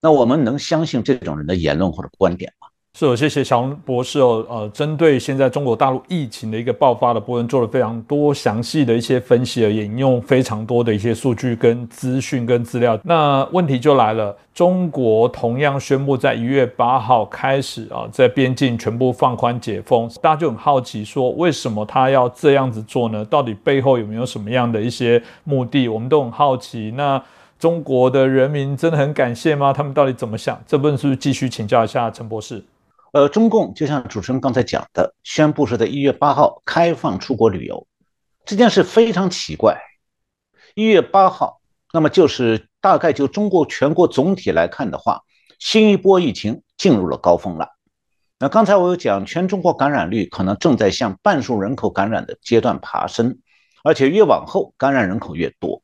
[0.00, 2.68] 那我们能相信这种人的言论或者观点吗？
[2.94, 4.44] 是，谢谢小龙博士哦。
[4.48, 13.00] 呃，针对现在中国大陆疫情的一个爆发的部分，做了非常多详细的一些分析，而引用非常多的一些数据跟资讯跟资料。
[13.02, 23.24] 那问题就来了，中国同样宣布在一月八号开始啊，在边境全部放宽解封，大家就很好奇说，为什么他要这样子做呢？
[23.24, 25.88] 到底背后有没有什么样的一些目的？
[25.88, 26.92] 我们都很好奇。
[26.94, 27.20] 那
[27.58, 29.72] 中国的人民真的很感谢吗？
[29.72, 30.60] 他们到底怎么想？
[30.66, 32.62] 这部分是不是继续请教一下陈博士？
[33.12, 37.86] 呃，中共就像主持人刚才讲的，宣布是在一月八号开放出国旅游，
[38.46, 39.78] 这件事非常奇怪。
[40.74, 41.60] 一月八号，
[41.92, 45.20] 那么就是大概就中国全国总体来看的话，
[45.58, 47.68] 新一波疫情进入了高峰了。
[48.38, 53.40] 那刚才我有讲，全中国感染率可能正在向半数人口感染的阶段爬升，
[53.84, 55.82] 而且越往后感染人口越多。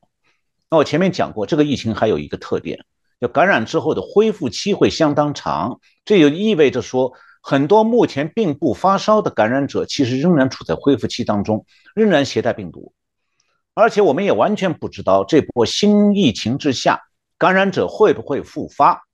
[0.70, 2.86] 那我前面讲过，这个疫情还有一个特点。
[3.18, 12.92] 要感染之后的恢复期会相当长，这就意味着说，很多目前并不发烧的感染者，其实仍然处在恢复期当中，仍然携带病毒。
[13.74, 17.00] 而且我们也完全不知道这波新疫情之下，
[17.38, 19.04] 感染者会不会复发。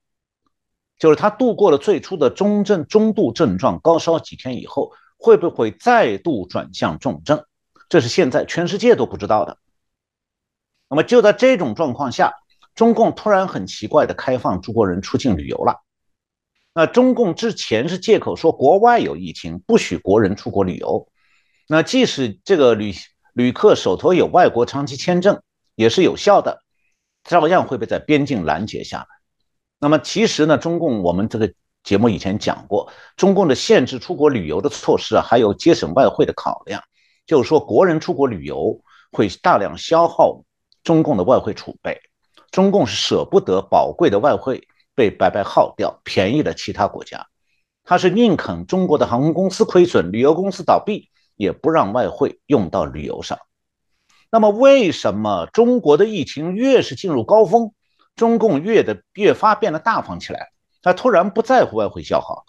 [0.98, 7.44] 就是他度过了最初的中症、中度症状，高烧几天以后，会不会再度转向重症？
[7.88, 9.58] 这是现在全世界都不知道的。
[10.88, 12.32] 那么就在这种状况下，
[12.74, 15.80] 中共突然很奇怪的开放中国人出境旅游了。
[16.74, 21.08] 那中共之前是借口说国外有疫情，不许国人出国旅游。
[21.68, 22.92] 那即使这个旅
[23.32, 25.40] 旅客手头有外国长期签证，
[25.76, 26.62] 也是有效的，
[27.22, 29.06] 照样会被在边境拦截下来。
[29.78, 36.82] 那么其实呢，中共我们这个节目以前讲过，中共的限制出国旅游的措施啊，还有节省外汇的考量，
[37.24, 38.80] 就是说国人出国旅游
[39.12, 40.42] 会大量消耗
[40.82, 42.00] 中共的外汇储备，
[42.54, 47.26] 中共是舍不得宝贵的外汇被白白耗掉，便宜了其他国家，
[47.82, 53.40] 他是宁肯中国的航空公司亏损、旅游公司倒闭，也不让外汇用到旅游上。
[54.30, 57.74] 那么为什么中国的疫情越是进入高峰？
[58.14, 62.44] 中共越的越发变得大方起来，他突然不在乎外汇消耗。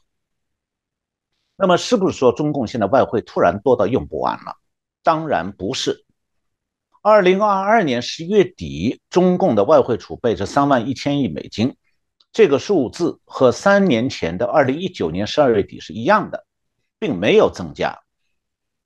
[1.56, 4.56] 那么是不是说中共现在外汇突然多到用不完了？
[5.02, 6.05] 当然不是。
[7.08, 11.76] 二零二二年十一月底，中共的外汇储备是三万一千亿美金，
[12.34, 16.48] 这个数字和三年前的二零一九年十二月底是一样的，
[16.98, 18.00] 并没有增加。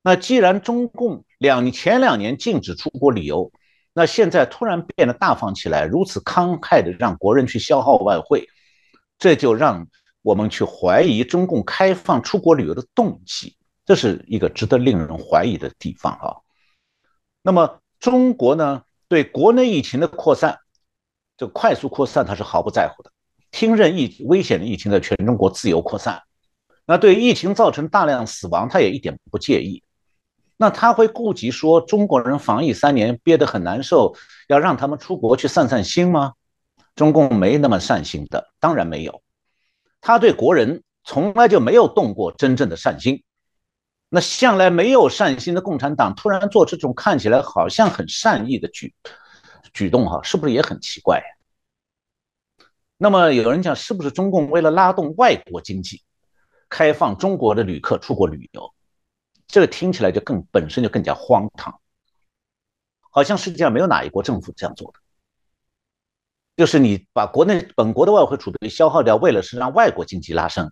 [0.02, 3.54] 那既然中共两前两年禁止出国旅游，
[3.94, 8.50] 那现在突然变得大方起来，如此慷慨的让国人去消耗外汇，
[9.18, 9.88] 这就让
[10.24, 13.56] 我们去怀疑中共开放出国旅游的动机，
[13.86, 16.36] 这是一个值得令人怀疑的地方啊。
[17.42, 20.60] 那么中国呢，对国内疫情的扩散，
[21.38, 23.12] 这快速扩散，它是毫不在乎的，
[23.52, 26.24] 听任疫危险的疫情在全中国自由扩散，
[26.86, 29.84] 那对疫情造成大量死亡，他也一点不介意。
[30.58, 34.16] 那他会顾及说中国人防疫三年憋得很难受，
[34.48, 36.34] 要让他们出国去散散心吗？
[36.96, 39.22] 中共没那么善心的，当然没有。
[40.02, 43.24] 他对国人从来就没有动过真正的善心。
[44.10, 48.96] 那向来没有善心的共产党突然做这种看起来好像很善意的举
[49.72, 51.22] 举动，哈，是不是也很奇怪？
[52.98, 56.02] 那么有人讲，是不是中共为了拉动外国经济，
[56.70, 58.74] 开放中国的旅客出国旅游？
[59.48, 61.80] 这个听起来就更本身就更加荒唐，
[63.12, 65.00] 好像世界上没有哪一国政府这样做的，
[66.58, 70.72] 就是你把国内本国的外汇储备消耗掉，为了是让外国经济拉升。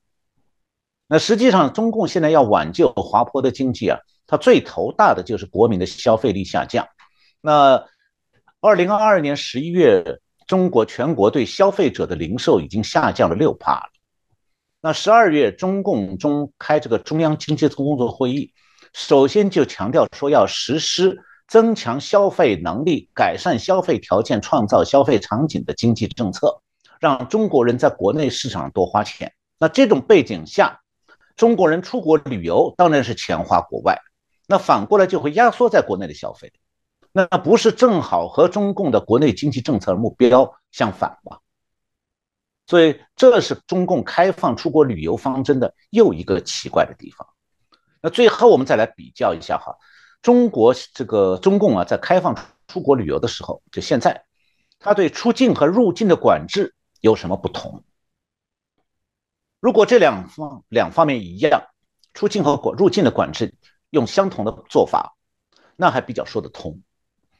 [1.07, 6.85] 那实际上，中共现在要挽救滑坡的经济啊，它最头大的就是国民的消费力下降。
[7.39, 7.85] 那
[8.59, 13.89] 二零二二年十一月，中国全国对消费者的零售已经下降了六帕了。
[14.81, 18.53] 那十二月，中共中开这个中央经济工作会议。
[18.93, 21.17] 首先就强调说要实施
[21.47, 26.61] 增强消费能力、改善消费条件、创造消费场景的经济政策，
[26.99, 29.31] 让中国人在国内市场多花钱。
[29.59, 30.79] 那这种背景下，
[31.37, 33.97] 中国人出国旅游当然是钱花国外，
[34.47, 36.51] 那反过来就会压缩在国内的消费，
[37.11, 41.37] 那不是正好和中共的国内经济政策目标相反吗？
[42.65, 47.25] 所以这是中共开放出国旅游方针的又一个奇怪的地方。
[48.01, 49.77] 那最后我们再来比较一下哈，
[50.21, 52.35] 中国这个中共啊，在开放
[52.67, 54.25] 出国旅游的时候，就现在，
[54.79, 57.83] 他对出境和入境的管制有什么不同？
[59.67, 61.61] 如果这两方两方面一样，
[62.13, 63.53] 出境和国入境的管制
[63.89, 65.17] 用相同的做法，
[65.75, 66.79] 那还比较说得通。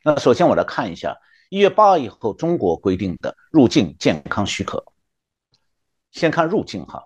[0.04, 1.16] 那首先我来看一下
[1.48, 4.84] 一月八号以后中国规定的入境健康许可，
[6.12, 7.06] 先看入境哈。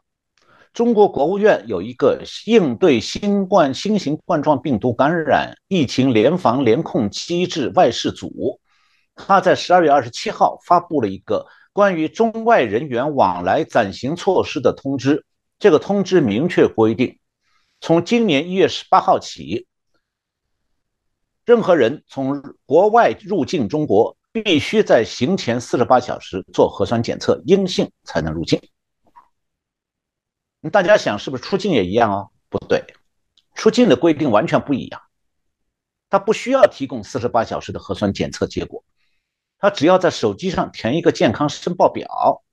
[0.73, 8.59] 中国国务院有一个应对新冠新型冠状病毒感染疫情联防联控机制外事组，
[9.13, 15.25] 他在十二月二十七号发布了一个关于中外人员往来暂行措施的通知。
[15.59, 17.19] 这个通知明确规定，
[17.79, 19.67] 从今年一月十八号起，
[21.45, 28.59] 任何人从国外入境中国，必须在行前四十八小时做核酸检测，阴性才能入境。
[30.71, 32.29] 大家想是不是出境也一样哦？
[32.49, 32.83] 不对，
[33.53, 35.01] 出境的规定完全不一样。
[36.09, 38.83] 他不需要提供四十八小时的核酸检测结果，
[39.61, 42.43] 他只要在手机上填一个健康申报表。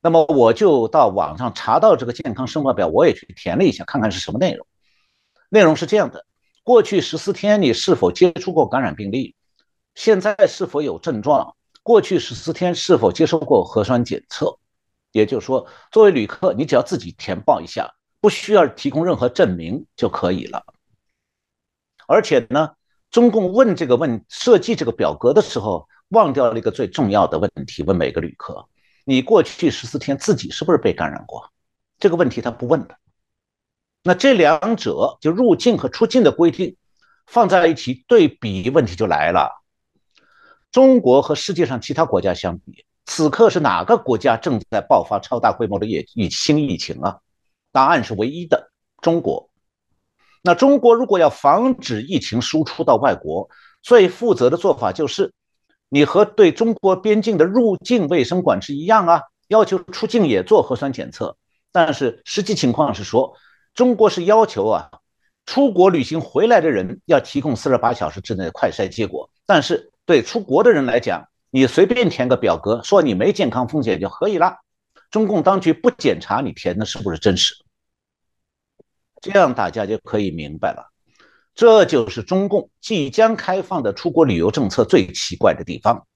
[0.00, 4.66] 那么我就到网上查到这个健康申报表，我也去填了一下，看看是什么内容。
[5.50, 6.26] 内容是这样的：
[6.62, 9.34] 过去十四天你是否接触过感染病例？
[9.94, 11.54] 现在是否有症状？
[11.82, 14.58] 过去十四天是否接受过核酸检测？
[15.12, 20.64] 也就是说，作为旅客，你只要自己填报一下，不需要提供任何证明就可以了。
[22.06, 22.70] 而且呢，
[23.10, 28.66] 中共问这个问设计这个表格的时候，忘掉了一个最重要的问题，问每个旅客：
[29.04, 31.50] 你过去十四天自己是不是被感染过？
[31.98, 32.96] 这个问题他不问的。
[34.02, 36.76] 那这两者就入境和出境的规定
[37.26, 39.50] 放在一起对比，问题就来了。
[40.70, 47.18] 中国和世界上其他国家相比，此刻是哪个国家正在爆发超大规模的疫疫新疫情啊？
[47.72, 49.48] 答案是唯一的中国。
[50.42, 53.48] 那中国如果要防止疫情输出到外国，
[53.82, 55.32] 最负责的做法就是，
[55.94, 61.36] 你和对中国边境的入境卫生管制一样啊，要求出境也做核酸检测。
[61.70, 63.36] 但是实际情况是说，
[63.74, 64.90] 中国是要求啊，
[65.46, 69.30] 出国旅行回来的人要提供四十八小时之内的快筛结果。
[69.46, 74.56] 但是对出国的人来讲，你随便填个表格，说你没健康风险就可以了。
[75.12, 77.54] 中共当局不检查你填的是不是真实。
[79.20, 80.90] 这样大家就可以明白了，
[81.54, 86.06] 这就是中共即将开放的出国旅游政策最奇怪的地方。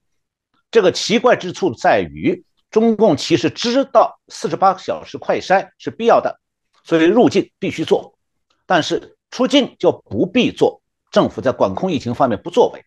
[0.71, 6.41] 这个奇怪之处在于，中共其实知道四十八小时快筛是必要的，
[6.85, 8.19] 所以入境必须做，
[8.67, 10.83] 但是出境就不必做。
[11.11, 12.85] 政府在管控疫情方面不作为，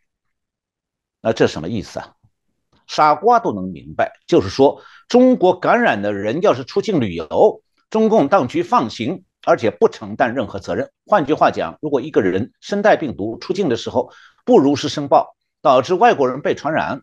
[1.21, 2.13] 那这什么意思啊？
[2.85, 9.23] 傻瓜都能明白，就是说中国感染的人要是出境旅游，中共当局放行。
[9.43, 10.91] 而且不承担任何责任。
[11.05, 14.11] 换句话讲，如果一个人身带病毒出境的时候
[14.45, 17.01] 不如实申报，导致外国人被传染，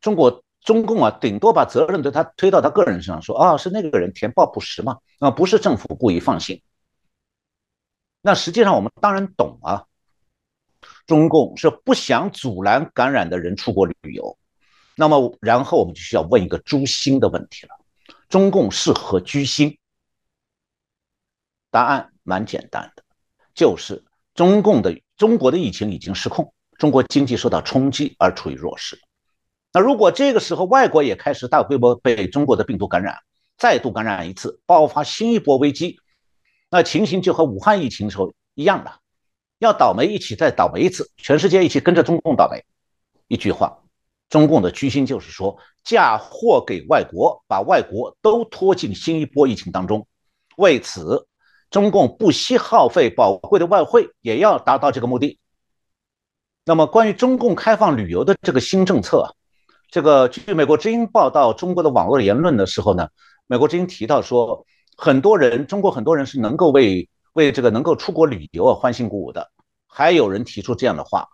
[0.00, 6.60] 中国中共啊，顶多把责任对他推到他个人身上，说啊是那个人填报不实嘛，啊不是政府故意放行。
[8.20, 9.84] 那实际上我们当然懂啊，
[11.06, 14.36] 中共是不想阻拦感染的人出国旅游。
[14.96, 17.74] 那么然后我们就需要问一个诛心的问题了：
[18.28, 19.77] 中共是何居心？
[21.70, 23.02] 答案蛮简单的，
[23.54, 24.04] 就是
[24.34, 28.98] 中共的中国的疫情已经失控，中国经济受到冲击而处于弱势。
[29.72, 33.18] 那如果这个时候外国也开始大规模被中国的病毒感染，
[33.58, 35.98] 再度感染一次，爆发新一波危机，
[36.70, 39.00] 那情形就和武汉疫情时候一样了，
[39.58, 42.64] 要倒霉一起再倒霉一次，全世界一起跟着中共倒霉。
[43.26, 43.78] 一句话，
[44.30, 50.06] 中共的居心就是说嫁祸给外国，把外国都拖进新一波疫情当中，
[50.56, 51.26] 为此。
[51.70, 55.38] 中共不惜耗费宝贵的外汇，也要达到这个目的。
[56.64, 59.34] 那么，关于中共开放旅游的这个新政策，
[59.90, 63.08] 这个据美国之音报道中国的网络言论的时候呢，
[63.46, 69.50] 美国之音提到说，很多人，中国很多人是能够为为这个能够出国旅游而欢欣鼓舞的。
[69.86, 71.28] 还有人提出这样的话，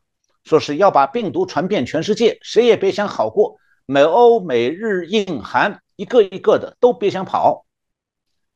[0.44, 7.63] 说是要把病毒传遍全世界，谁也别想好过，美欧美日印韩一个一个的都别想跑。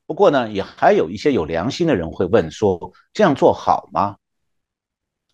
[0.08, 4.16] 不过呢，也还有一些有良心的人会问说：“这样做好吗？”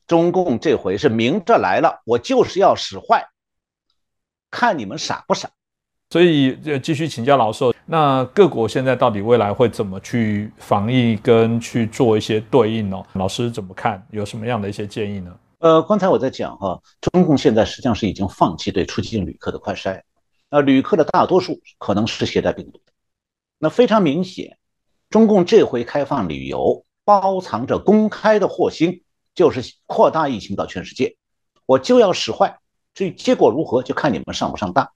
[0.09, 3.25] 中共这回是明着来了，我就是要使坏，
[4.51, 5.49] 看你们傻不傻。
[6.11, 13.01] 所以，继续请教老师，那各国现在到底未来会怎么去防疫跟去做一些对应呢？
[13.13, 14.05] 老师怎么看？
[14.11, 15.33] 有什么样的一些建议呢？
[15.61, 20.03] 呃，刚才我在讲哈，中共现在实际上是已经放弃对出境旅客的快筛，
[20.51, 22.93] 那旅客的大多数可能是携带病毒的，
[23.61, 24.59] 那非常明显。
[25.15, 31.17] 中共这回开放旅游，包藏着公开的祸心，就是扩大疫情到全世界。
[31.67, 32.59] 我就要使坏，
[32.95, 34.91] 至于结果如何，就看你们上不上当。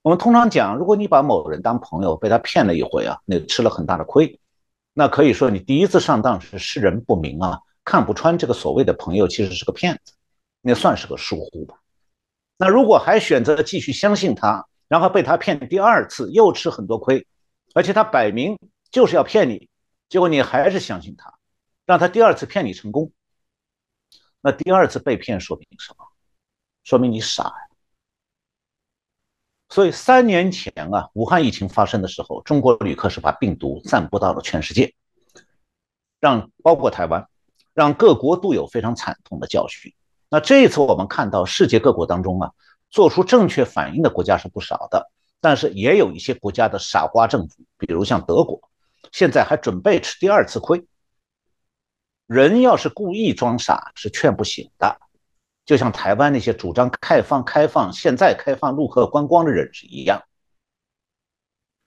[0.00, 4.40] 我们通常讲，如果你把某人当朋友，被他骗了一回啊，那吃了很大的亏。
[4.94, 10.14] 那可以说你第一次上当是识人不明啊，看不穿这个所谓的朋友其实是个骗子，
[10.62, 11.74] 那算是个疏忽吧。
[12.56, 17.26] 那如果还选择继续相信他，然后被他骗第二次，又吃很多亏，
[17.74, 18.58] 而且他摆明。
[18.90, 19.68] 就是要骗你，
[20.08, 21.34] 结果你还是相信他，
[21.84, 23.12] 让他第二次骗你成功。
[24.40, 26.04] 那第二次被骗说明什么？
[26.84, 27.68] 说明你傻呀。
[29.68, 34.94] 所以三年前啊，武汉疫情发生的时候，中国旅客是把病毒散布到了全世界，
[36.20, 37.28] 让包括台湾，
[37.74, 39.92] 让各国都有非常惨痛的教训。
[40.30, 42.52] 那这一次我们看到世界各国当中啊，
[42.88, 45.10] 做出正确反应的国家是不少的，
[45.40, 48.62] 但是也有一些国家的傻瓜政府，比如像德国。
[49.12, 50.84] 现在还准备吃第二次亏。
[52.26, 55.00] 人要是故意装傻是劝不醒的，
[55.64, 60.22] 就像台湾那些主张开放、开放、现在开放陆客观光的人是一样。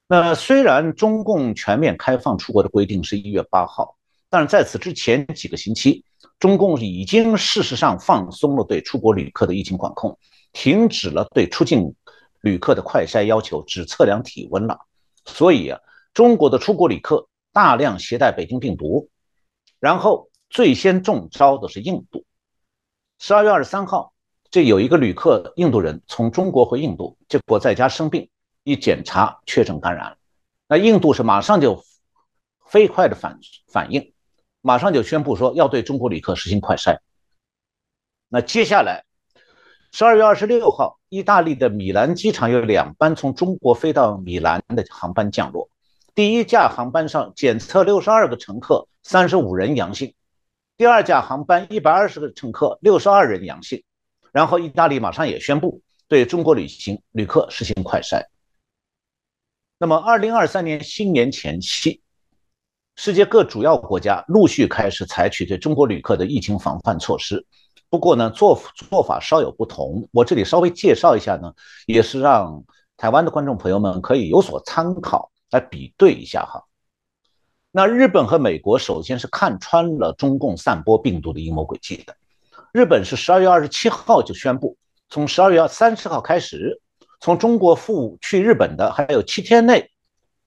[0.08, 3.96] 那虽然中共全面开放出国的规定是一月八号，
[4.28, 6.04] 但是在此之前几个星期，
[6.40, 10.18] 中共已经事实上放松了对出国旅客的疫情管控，
[10.52, 11.94] 停止了对出境
[12.40, 14.76] 旅客的快筛要求，只测量体温了。
[15.24, 15.78] 所以啊。
[16.14, 19.08] 中国的出国旅客大量携带北京病毒，
[19.80, 22.24] 然后最先中招的是印度。
[23.18, 24.12] 十二月二十三号，
[24.50, 28.28] 这有一个旅客，印度人从中国回印度，结果在家生病，
[28.64, 30.16] 一检查确诊感染了，
[30.68, 31.82] 那印度是马上就
[32.66, 33.38] 飞快的反
[33.68, 34.12] 反应，
[34.60, 36.98] 马上就宣布说要对中国旅客实行快筛。
[38.28, 39.04] 那接下来，
[39.92, 45.70] 十二月二十六号，意大利的米兰机场有两班从中国飞到米兰的航班降落。
[46.14, 50.10] 第一架航班上检测六十二个乘客，三十五人阳性；
[50.76, 53.82] 第二架航班一百二十个乘客，六十二人阳性。
[54.30, 58.22] 然后，意大利马上也宣布对中国旅行旅客实行快筛。
[59.78, 62.02] 那么，二零二三年新年前夕，
[62.96, 67.46] 世界各主要国家陆续开始采取对中国旅客的疫情防范措施。
[67.88, 70.06] 不过呢，做做法稍有不同。
[70.12, 71.54] 我这里稍微介绍一下呢，
[71.86, 72.62] 也是让
[72.98, 75.31] 台湾的观众朋友们可以有所参考。
[75.52, 76.64] 来比对一下哈，
[77.70, 82.16] 那日本和美国首先是看穿了中共散播病毒的阴谋诡计的。
[82.72, 84.78] 日本是十二月二十七号就宣布，
[85.10, 86.80] 从十二月三十号开始，
[87.20, 89.90] 从中国赴去日本的还有七天内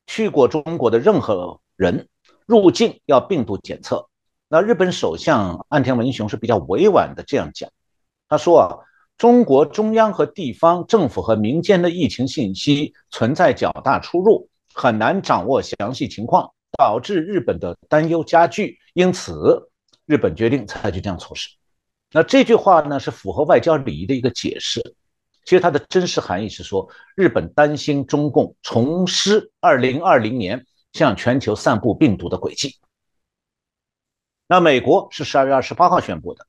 [0.07, 2.07] 去过中国的任何人
[2.47, 4.07] 入境要病毒检测。
[4.47, 7.69] 那日本首相岸田文雄是比较委婉的这样讲，
[8.27, 8.77] 他说啊，
[9.19, 14.49] 中国中央和地方政府和民间的疫情信息存在较大出入。
[14.75, 19.69] 很难掌握详细情况，导致日本的担忧加剧，因此
[20.05, 21.49] 日本决定采取这样措施。
[22.11, 24.81] 那这句话呢是符合外交礼仪的一个解释，
[25.45, 32.75] 其实它的真实含义是说，日本担心中共重施2020年向全球散布病毒的轨迹。
[34.47, 36.45] 那美国是12月28号宣布的，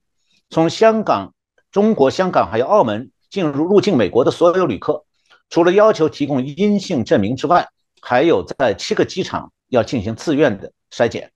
[0.51, 1.33] 从香港、
[1.70, 5.05] 中国香港还有澳门进入入境美国的所有旅客，
[5.49, 7.68] 除了要求提供阴性证明之外，
[8.09, 11.33] 还有在七个机场要进行自愿的筛检，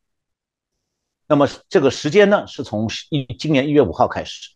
[1.26, 4.50] 那么这个时间呢是从一今年一月五号开始。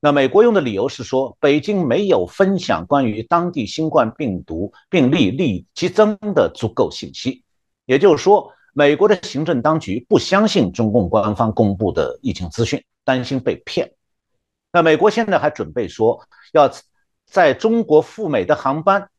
[0.00, 7.44] 那美国用的理由是说，北京没有分享关于当地新冠病毒病例历激增的足够信息，
[7.84, 13.92] 也就是说，美国的行政当局不相信中共官方公布的疫情资讯，担心被骗。
[14.72, 16.72] 那美国现在还准备说，要
[17.26, 19.10] 在中国赴美的航班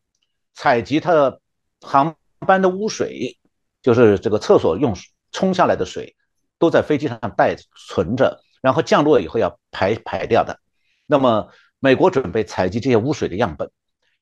[0.56, 1.40] 采集它的
[1.80, 2.16] 航。
[2.44, 3.38] 一般的污水，
[3.82, 4.94] 就是这个厕所用
[5.32, 6.14] 冲下来的水，
[6.60, 7.56] 都在飞机上带
[7.88, 10.60] 存着，然后降落以后要排排掉的。
[11.08, 11.48] 那么，
[11.80, 13.72] 美国准备采集这些污水的样本，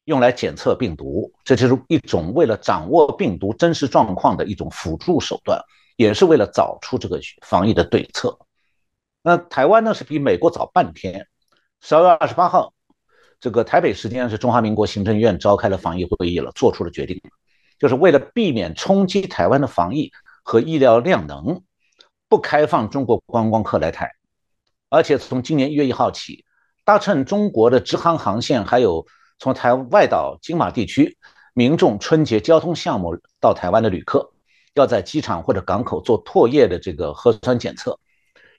[0.06, 5.60] 用来检测病毒，这就是一种为了掌握病毒真实状况的一种辅助手段，
[5.98, 8.38] 也是为了找出这个防疫的对策。
[9.24, 11.26] 那台湾呢，是比美国早半天，
[11.82, 12.72] 十二月二十八号，
[13.40, 17.20] 这个台北时间是中华民国行政院召开了防疫会议了，做出了决定。
[17.82, 20.12] 就是为了避免冲击台湾的防疫
[20.44, 21.64] 和医疗量能，
[22.30, 24.12] 不开放中国观光客来台，
[24.88, 26.46] 而且从今年一月一号起，
[26.86, 29.08] 搭乘中国的直航航线，还有
[29.40, 31.18] 从台外岛金马地区
[31.56, 34.32] 民众春节交通项目到台湾的旅客，
[34.76, 38.00] 要在机场或者港口做唾液的这个核酸检测，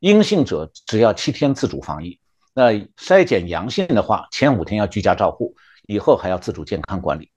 [0.00, 2.18] 阴性者只要七天自主防疫，
[2.52, 5.54] 那筛检阳性的话，前五天要居家照护，
[5.86, 7.30] 以后还要自主健康管理。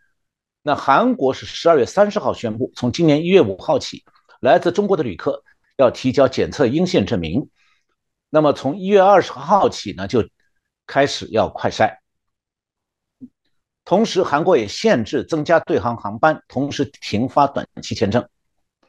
[0.68, 4.04] 那韩国是十二月三十号宣布，从今年一月五号起，
[4.40, 5.44] 来自中国的旅客
[5.78, 7.48] 要提交检测阴性证明。
[8.32, 10.28] 那么从一月二十号起呢，就
[10.88, 11.96] 开始要快筛。
[13.84, 18.28] 同时，韩国也限制增加对航航班，同时停发短期签证。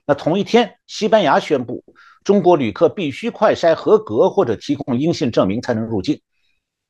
[0.07, 1.85] 那同一天，西班牙宣布，
[2.24, 6.22] 中国旅客必须快筛合格或者提供阴性证明才能入境。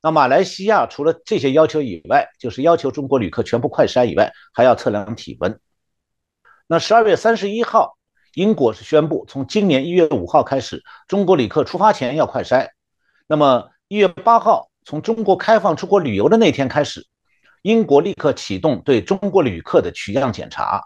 [0.07, 5.59] 那马来西亚除了这些要求以外，就是要求中国旅客全部快筛以外，还要测量体温。
[6.69, 7.99] 那十二月三十一号，
[8.35, 12.69] 英国是宣布，从今年一月五号开始，中国旅客出发前要快筛。
[13.27, 17.05] 那么一月八号，从中国开放出国旅游的那天开始，
[17.63, 20.85] 英国立刻启动对中国旅客的取样检查。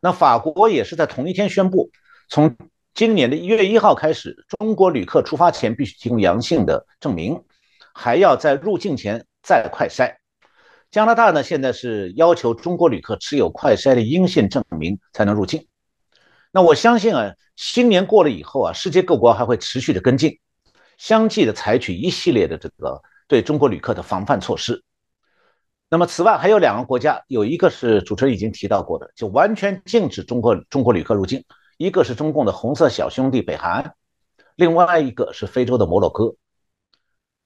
[0.00, 1.90] 那法国也是在同一天宣布，
[2.28, 2.56] 从
[2.94, 7.42] 今年的一月一号开始，中国旅客出发前必须提供阳性的证明。
[7.98, 10.14] 还要在入境前再快筛。
[10.88, 15.66] 加拿大呢，现在是要求中国旅客持有快筛的阴性证明才能入境。
[16.52, 20.38] 那我相信啊，新年过了以后啊，世界各国还会持续的跟进，
[20.96, 24.84] 相继的采取一系列的这个对中国旅客的防范措施。
[25.90, 31.40] 那么此外还有两个国家，有一个是主持人已经提到过的，就完全禁止中国中国旅客入境；
[31.78, 33.92] 一个是中共的红色小兄弟北韩，
[34.54, 36.36] 另外一个是非洲的摩洛哥。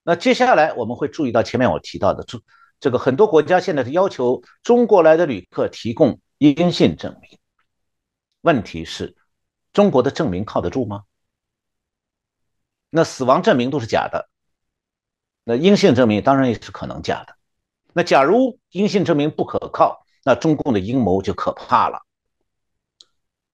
[0.03, 2.41] 那接下来我们会注意到前面我提到的，这
[2.81, 7.39] 这个很多国家现在是要求中国来的旅客提供阴性证明。
[8.41, 9.15] 问题是，
[9.73, 11.05] 中国的证明靠得住吗？
[12.91, 14.29] 那死亡证明都是假的，
[15.45, 17.37] 那阴性证明当然也是可能假的。
[17.93, 22.01] 那假如阴性证明不可靠，那中共的阴谋就可怕了。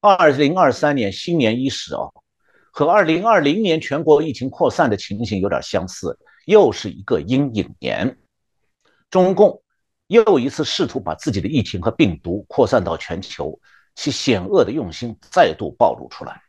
[0.00, 2.12] 二零二三年新年伊始哦，
[2.72, 6.18] 和二零二零年全国疫情扩散的情形有点相似，
[6.48, 8.18] 又是一个阴影年。
[9.10, 9.62] 中共
[10.06, 13.60] 又一次试图把自己的疫情和病毒扩散到全球，
[13.94, 16.42] 其险恶的用心再度暴露出来。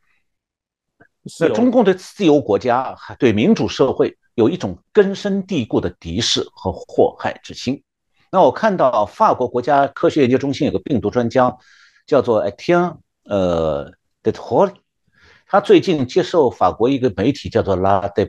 [1.42, 7.84] 那中共对自由国家、对民主社会有一种根深蒂固的敌视和祸害之心。
[8.32, 11.58] 那我看到法国国家科学研究中心有个病毒专家，
[12.08, 12.98] 叫做 Etienne。
[13.24, 13.92] 呃
[14.24, 14.72] ，de t o
[15.46, 18.28] 他最近接受法国一个媒体叫做 La De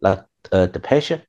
[0.00, 1.20] La 呃 De Passion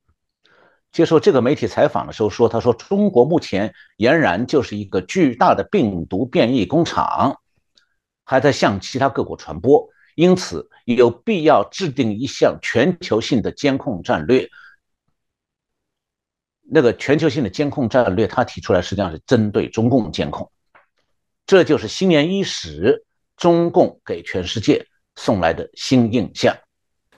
[0.92, 7.40] 接受这个媒体采访的时候说，他说中国目前俨然就是一个巨大的病毒变异工厂，
[8.24, 14.50] 还在向其他各国传播，因此有必要制定一项全球性的监控战略。
[16.62, 20.50] 那个全球性的监控战略，他提出来实际上是针对中共监控。
[21.46, 23.04] 这就是新年伊始，
[23.36, 26.56] 中共给全世界送来的新印象。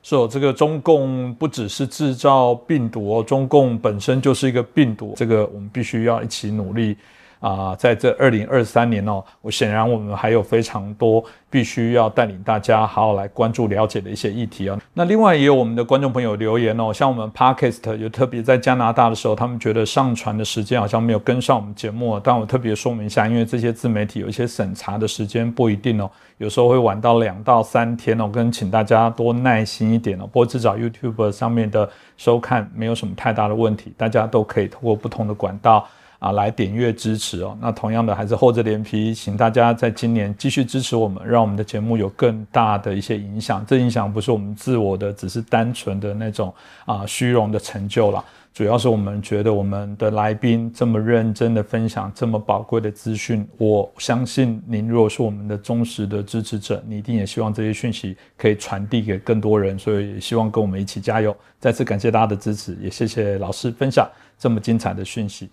[0.08, 5.16] 是哦，这个中共不只是制造病毒哦，中共本身就是一个病毒。
[5.18, 6.96] 这个我们必须要一起努力。
[7.40, 14.80] 啊，在这二零二三年哦，我显然我们还有非常多必须要带领大家好好来关注了解的一些议题啊。
[14.94, 30.24] 那另外也有我们的观众朋友留言哦，像我们 Podcast 有特别在加拿大的时候，他们觉得上传的时间好像没有跟上我们节目，但我特别说明一下，因为这些自媒体有一些审查的时间不一定哦，有时候会晚到两到三天哦，跟请大家多耐心一点哦。
[30.26, 35.88] 不过至少 YouTube 上面的收看没有什么太大的问题，大家都可以通过不同的管道。
[36.20, 37.58] 啊，来点阅支持哦。
[37.62, 43.66] 那同样的，还是厚着脸皮，请大家在今年继续支持我们，让我们的节目有更大的一些影响。
[43.66, 46.54] 这影响不是我们自我的，只是单纯的那种
[46.86, 48.24] 啊虚荣的成就了。
[48.54, 59.78] 主要是我们觉得我们的来宾这么认真的分享这么宝贵的资讯，我相信您如果是我们的忠实的支持者，你一定也希望这些讯息可以传递给更多人。
[59.78, 61.36] 所以也希望跟我们一起加油。
[61.60, 64.10] 再次感谢大家的支持，也谢谢老师分享
[64.40, 65.50] 这么精彩的讯息。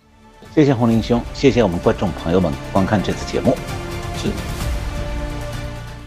[0.53, 3.57] 谢谢红林兄，谢谢我们观众朋友们观看这次节目。
[4.17, 4.29] 是，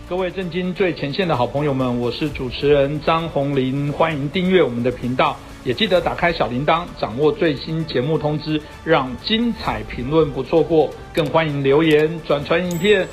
[0.08, 10.90] 各位震惊最前线的好朋友们，我是主持人张红林，欢迎订阅我们的频道，也记得打开小铃铛，掌握最新节目通知，让精彩评论不错过。
[11.12, 13.04] 更欢迎留言转传影片。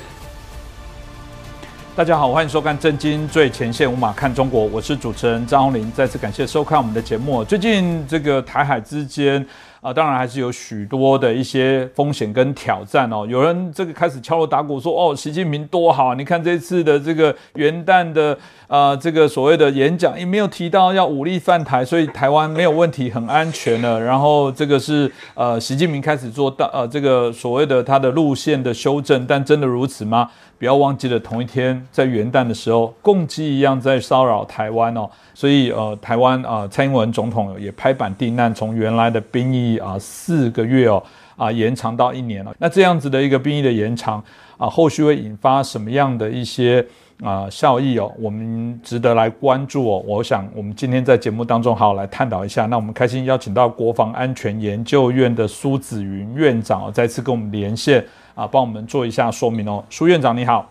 [1.96, 7.42] 大家好，欢迎收看《震惊最前线》，无马看中国，我是主持人张红林，再次感谢收看我们的节目。
[7.42, 9.44] 最近这个台海之间。
[9.84, 13.26] 啊，当然还是有许多的一些风险跟挑战哦。
[13.28, 18.34] 有人这个开始敲锣打鼓说，哦，习近平多好，你看这次的这个元旦的
[18.66, 24.00] 啊，这个所谓的演讲也没有提到要武力犯台，所以台湾没有问题，很安全了。
[24.00, 30.30] 然后这个是呃，习近平开始做大呃这个所谓的他的路线的修正，但真的如此吗？
[30.58, 35.08] 不要忘记了，同一天在元旦的时候，共济一样在骚扰台湾哦。
[35.34, 41.02] 所以呃，台湾啊，蔡英文总统也拍板定案，从原来的兵役啊四个月哦
[41.36, 42.54] 啊延长到一年了。
[42.58, 44.22] 那这样子的一个兵役的延长
[44.56, 46.84] 啊，后续会引发什么样的一些
[47.24, 48.12] 啊效益哦？
[48.18, 50.04] 我们值得来关注哦。
[50.06, 52.66] 我想我们今天在节目当中好好来探讨一下。
[52.66, 58.04] 那我们开心邀请到国防安全研究院的苏子云院长哦，再次跟我们连线
[58.34, 59.82] 啊，帮我们做一下说明哦。
[59.88, 60.70] 苏院长你好。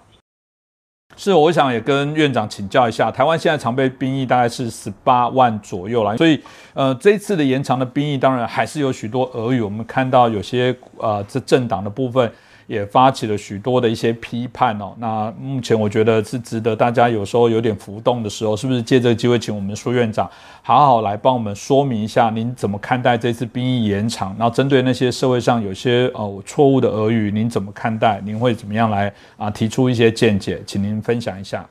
[1.15, 6.41] 是，我想也跟院长请教一下，台湾现在常备兵役大概是十八万左右了，所以，
[6.73, 12.31] 呃，这一次的延长的兵役，当然还是有许多俄语，我们看到有些呃，这政党的部分。
[12.67, 14.93] 也发起了许多的一些批判哦。
[14.97, 20.29] 那目前我觉得是值得大家有时候有点浮动的时候，是不是借这个机会请我们苏院长
[20.61, 24.35] 好好来帮我们说明一下，您怎么看待这次兵役延长？
[24.39, 28.21] 然后针对那些社会上有些呃错误的俄语，您怎么看待？
[28.23, 30.61] 您会怎么样来啊提出一些见解？
[30.65, 31.65] 请您分享一下。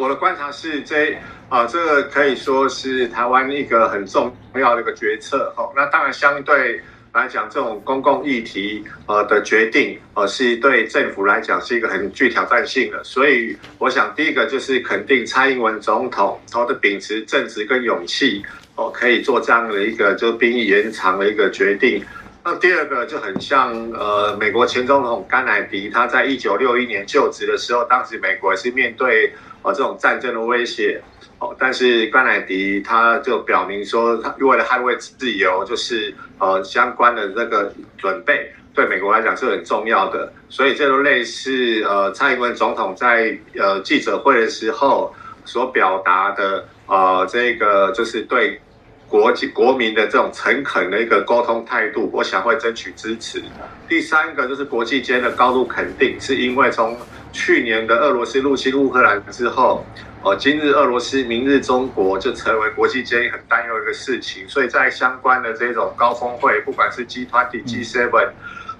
[0.00, 1.16] 我的观察是，这
[1.48, 5.70] 啊这个可以说是台湾一个很重要的一个决策哦。
[5.74, 6.80] 那当然相对。
[7.16, 13.02] 来讲，这种公共议题呃的决定，呃是对政府来讲是一个很具挑战性的。
[13.02, 18.44] 所以，我想第一个就是肯定蔡英文总统，他的秉持正直跟勇气，
[18.74, 22.04] 哦可以做这样的一个就兵役延长的一个决定。
[22.44, 31.00] 那第二个就很像呃美国前总统甘乃迪，他在一九六一年就职的时候，当时美国是面对呃这种战争的威胁。
[31.38, 45.14] 哦，但是甘乃迪他就表明说，他为了捍卫自由，就是呃相关的这个准备，对美国来讲是很重要的，所以这都类似呃蔡英文总统在呃记者会的时候
[45.44, 48.58] 所表达的呃这个就是对
[49.06, 53.42] 国际国民的这种诚恳的一个沟通态度，我想会争取支持。
[53.86, 56.96] 第三个就是国际间的高度肯定，是因为从
[57.30, 59.84] 去年的俄罗斯入侵乌克兰之后。
[60.26, 64.42] 哦，今日俄罗斯，明日中国，就成为国际间很担忧一个事情。
[64.48, 68.30] 所以在相关的这种高峰会，不管是 G 团体、G Seven，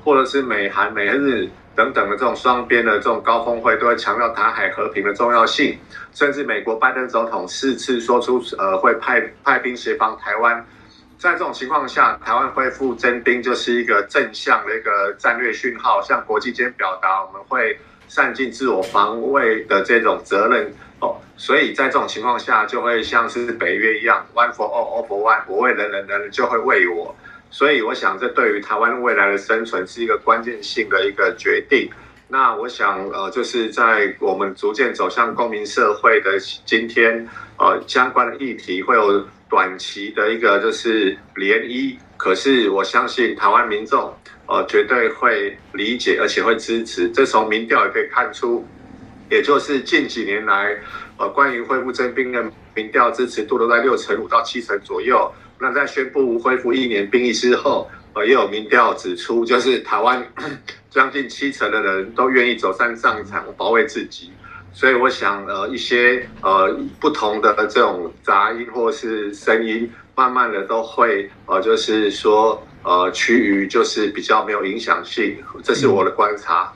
[0.02, 5.78] 或者是美韩、美日等等的这种双边的这种高峰会，都会强调台海和平的重要性。
[6.12, 10.66] 甚至美国拜登总统四次说出，呃，会派派兵协防台湾。
[11.16, 17.78] 在这种情况下，台湾恢复征兵就是一个正向的一个战略讯号，向国际间表达我们会
[18.08, 20.74] 善尽自我防卫的这种责任。
[21.00, 27.14] 哦，所以在这种情况下，就会像是北约一样，one for all, all for one，我为人人，人人就会为我。
[27.50, 31.90] 所以我想，这对于台湾未来的生存是一个关键性的一个决定。
[32.28, 37.28] 那我想，呃，就是在我们逐渐走向公民社会的今天，
[37.58, 41.96] 呃，相关的议题会有短期的一个就是涟漪。
[42.16, 44.12] 可是我相信台湾民众，
[44.46, 47.08] 呃，绝对会理解，而且会支持。
[47.10, 48.66] 这从民调也可以看出。
[49.30, 50.76] 也就是近几年来，
[51.18, 55.32] 呃，关于恢复征兵的民调支持度都在六成五到七成左右。
[55.58, 60.24] 那在宣布恢复一年兵役之后，呃，也有民调指出，就是台湾
[60.90, 64.30] 将近七成的人都愿意走上战场保卫自己。
[64.72, 75.34] 所以我想，呃，一些呃不同的这种杂音或是声音，慢慢的都会呃，就是说呃趋于就是比较没有影响性。
[75.64, 76.70] 这是我的观察。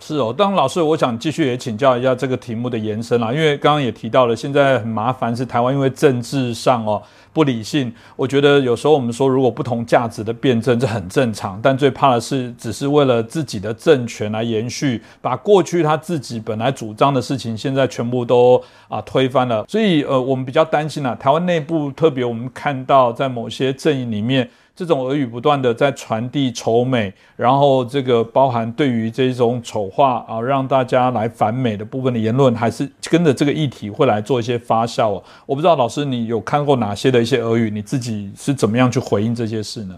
[0.00, 7.02] 是哦，当老师，我想继续也请教一下这个题目的延伸啦，因为刚刚也提到了，现在很麻烦是台湾因为政治上哦
[7.32, 24.48] 不理性，我觉得有时候我们说如果不同价值的辩证这很正常，但最怕的是只是为了自己的政权来延续，把过去他自己本来主张的事情现在全部都啊推翻了，所以呃我们比较担心啊，台湾内部特别我们看到在某些阵营里面。
[24.78, 35.24] 这种俄语不断的在传递丑美，然后这个包含对于这种丑化啊，让大家来反美的部分的言论，还是跟着这个议题会来做一些发酵哦。
[35.46, 39.96] 我不知道老师你有看过哪些的一些俄语，你自己是怎么样去回应这些事呢？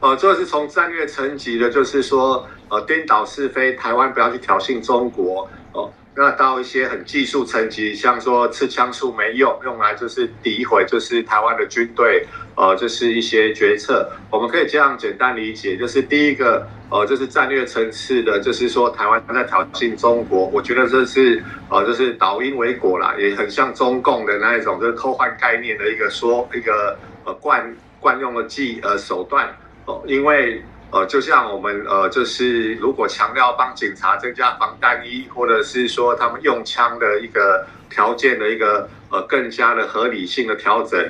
[0.00, 5.90] 呃，这是从战略层级的，就是说呃颠倒是非，台湾不要去挑衅中国哦。
[6.16, 29.48] 那到一些很技术层级，像说刺枪术没用，用来就是诋毁，就是台湾的军队，呃，就是一些决策，我们可以这样简单理解，就是第一个，呃，就是战略层次的，就是说台湾在挑衅中国，我觉得这是，呃，就是导因为果啦，也很像中共的那一种，就是偷换概念的一个说一个呃惯惯用的技呃手段，
[29.86, 30.62] 哦，因为。
[30.94, 41.04] 呃，就像我们呃，就是如果强调帮警察增加防弹衣，或者是说他们用枪的一个条件的一个呃更加的合理性的调整，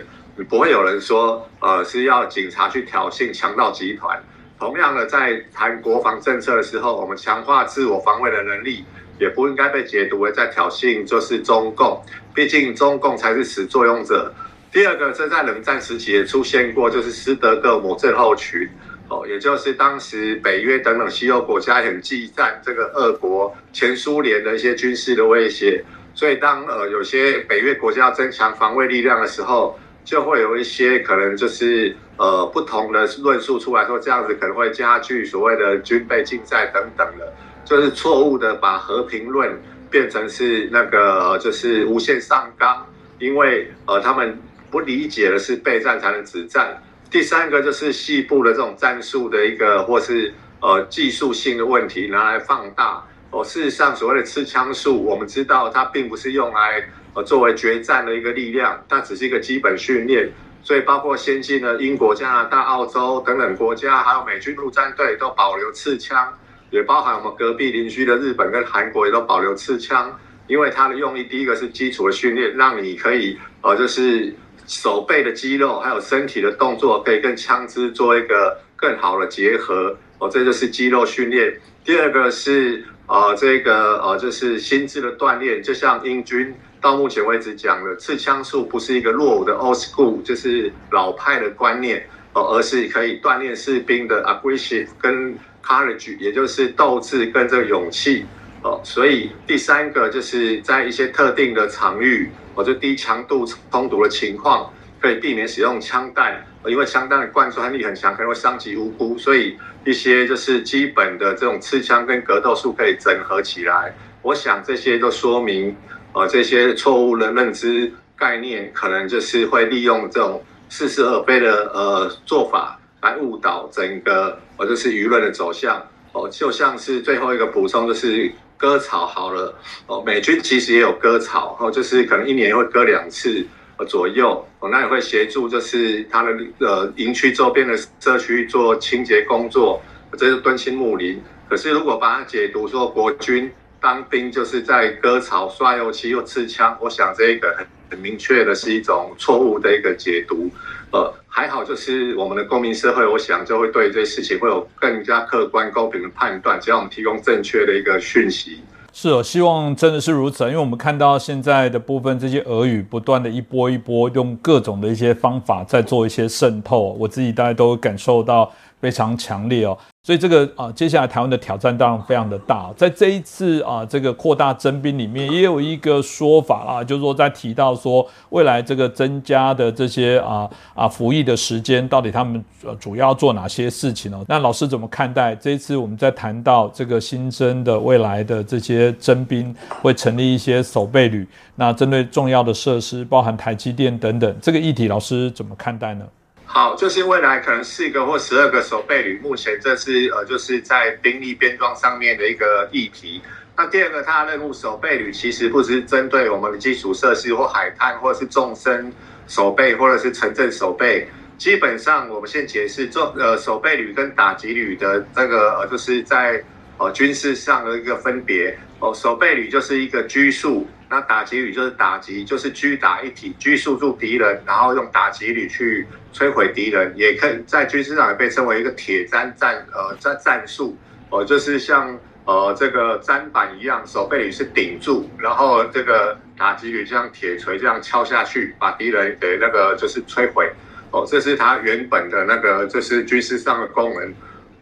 [0.49, 4.19] 不会有人说呃是要警察去挑衅强盗集团。
[4.59, 8.87] 同样的，在谈国防政策的时候，我们强化自我防卫的能力，
[9.21, 12.03] 也不应该被解读为在挑衅就是中共，
[12.35, 14.33] 毕竟中共才是始作俑者。
[14.73, 18.67] 第二个，这在冷战时期也出现过，就是斯德哥尔摩症候群。
[19.09, 25.85] 哦，也就是当时北约等等西欧国家很忌惮这个俄国前苏联的一些军事的威胁，
[26.15, 37.31] 所以当呃有些北约国家增强防卫力量的时候，就会有一些可能就是呃不同的论述出来说，这样子可能会加剧所谓的军备竞赛等等的，
[37.65, 42.87] 就是错误的把和平论变成是那个就是无限上纲，
[43.19, 44.39] 因为呃他们
[44.71, 46.83] 不理解的是备战才能止战。
[47.15, 53.05] 第三个就是细部的这种战术的一个，或是呃技术性的问题拿来放大。
[53.31, 56.85] 哦，事实上所谓的刺枪术，我们知道它并不是用来
[57.15, 60.29] 呃作为决战的一个力量，它只是一个基本训练。
[60.65, 66.37] 所以包括先进的英国、加拿大、澳洲等等国家，还有美军陆战队都保留刺枪，
[66.71, 74.35] 也包含我们隔壁邻居的日本跟韩国也都保留刺枪，因为它的用意第一个是基础的训练，让你可以呃就是。
[74.67, 79.97] 手背的肌肉还有身体的动作可以跟枪支做一个更好的结合。
[80.19, 81.61] 哦，这就是肌肉训练。
[81.85, 92.07] 第二个是呃这个呃就是心智的锻炼，就像英军到目前为止讲的，刺枪术不是一个落伍的 old school，就是老派的观念。
[92.33, 98.27] 哦，而是可以锻炼士兵的 aggressive 跟 courage，也就是斗志跟这个勇气。
[98.65, 98.81] 哦。
[98.83, 102.33] 所以第三个就是在一些特定的场域。
[102.57, 113.93] 或者低强度冲突的情况，可以避免使用枪弹，因为枪弹的贯穿力很强，可能会伤及无辜，所以一些就是基本的这种刺枪跟格斗术可以整合起来。
[114.23, 115.77] 我想这些都说明，
[116.13, 125.85] 呃，这些错误的认知概念，可能就是会利用这种似是而非的呃做法来误导整个，呃，就是舆论的走向。
[126.13, 129.55] 哦，就像是最后一个补充，就是割草好了。
[129.87, 133.47] 哦，美军其实也有割草，哦，就是可能一年会割两次。
[133.89, 136.31] 左右，哦，那也会协助，就是他的
[136.61, 139.83] 呃营区周边的社区做清洁工作，
[140.17, 141.21] 这是敦亲睦邻。
[141.49, 143.51] 可是如果把它解读说国军
[143.81, 150.49] 当兵就是在割草、刷油漆又刺枪，我想这一个很很明确的是一种错误的一个解读。
[150.95, 158.61] 呃，还好就是我们的公民社会，我想就会对这些事情会有更加客观公平的判断，只要我们提供正确的一个讯息。
[158.93, 168.53] 是哦，希望真的是如此，因为我们看到现在的部分这些俄语不断的一波一波用各种的一些方法在做一些渗透，我自己大家都感受到
[168.85, 169.75] 非常强烈哦。
[170.03, 172.71] 所以这个啊，接下来台湾的挑战当然非常的大。
[172.77, 182.45] 在这一次啊，这个扩大征兵里面，也有一个说法啊，就是说在提到说未来这个增加的这些啊啊服役的时间，到底他们
[182.79, 184.23] 主要做哪些事情呢？
[184.29, 191.27] 那老师怎么看待这一次我们在谈到这个新增的未来的这些征兵会成立一些守备旅？
[191.55, 196.05] 那针对重要的设施，包含台积电等等，这个议题老师怎么看待呢？
[196.47, 203.21] 好，就是未来可能四个或十二个守备旅，目前这是呃，就是在兵力编装上面的一个议题。
[203.57, 208.93] 那第二个，它的任务守备旅其实不只是针对我们的基础设施或海滩，或者是纵深
[209.27, 211.09] 守备，或者是城镇守备。
[211.39, 216.41] 基本上，我们先解释做呃守备旅跟打击旅的这个呃，就是在
[216.79, 218.57] 呃军事上的一个分别。
[218.79, 220.69] 哦，守备旅就是一个拘束。
[220.95, 230.77] 那打击旅就是打击，就是狙打一体，拘束住敌人，然后用打击旅去摧毁敌人，也可以在军事上也被称为一个铁砧战呃战战术。
[231.11, 240.49] 哦，就是像呃这个砧板一样，手背旅是顶住，然后这个打击旅像铁锤这样敲下去，把敌人给那个就是摧毁。
[240.93, 244.15] 哦，这是它原本的那个就是军事上的功能。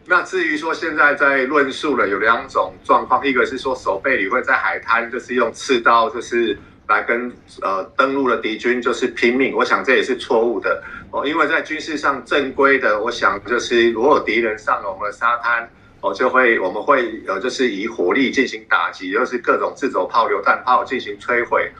[0.04, 7.32] 那至于说现在在论述了有两种状况，一个是说守备旅会在海滩就是用刺刀就是来跟
[7.62, 10.82] 呃登陆的敌军就是拼命，我想这也是错误的
[11.12, 21.70] 哦，因为在军事上正规的，我想就是如果敌人上了我们的沙滩哦，就会我们会呃就是以火力进行打击，就是各种自走炮、榴弹炮进行摧毁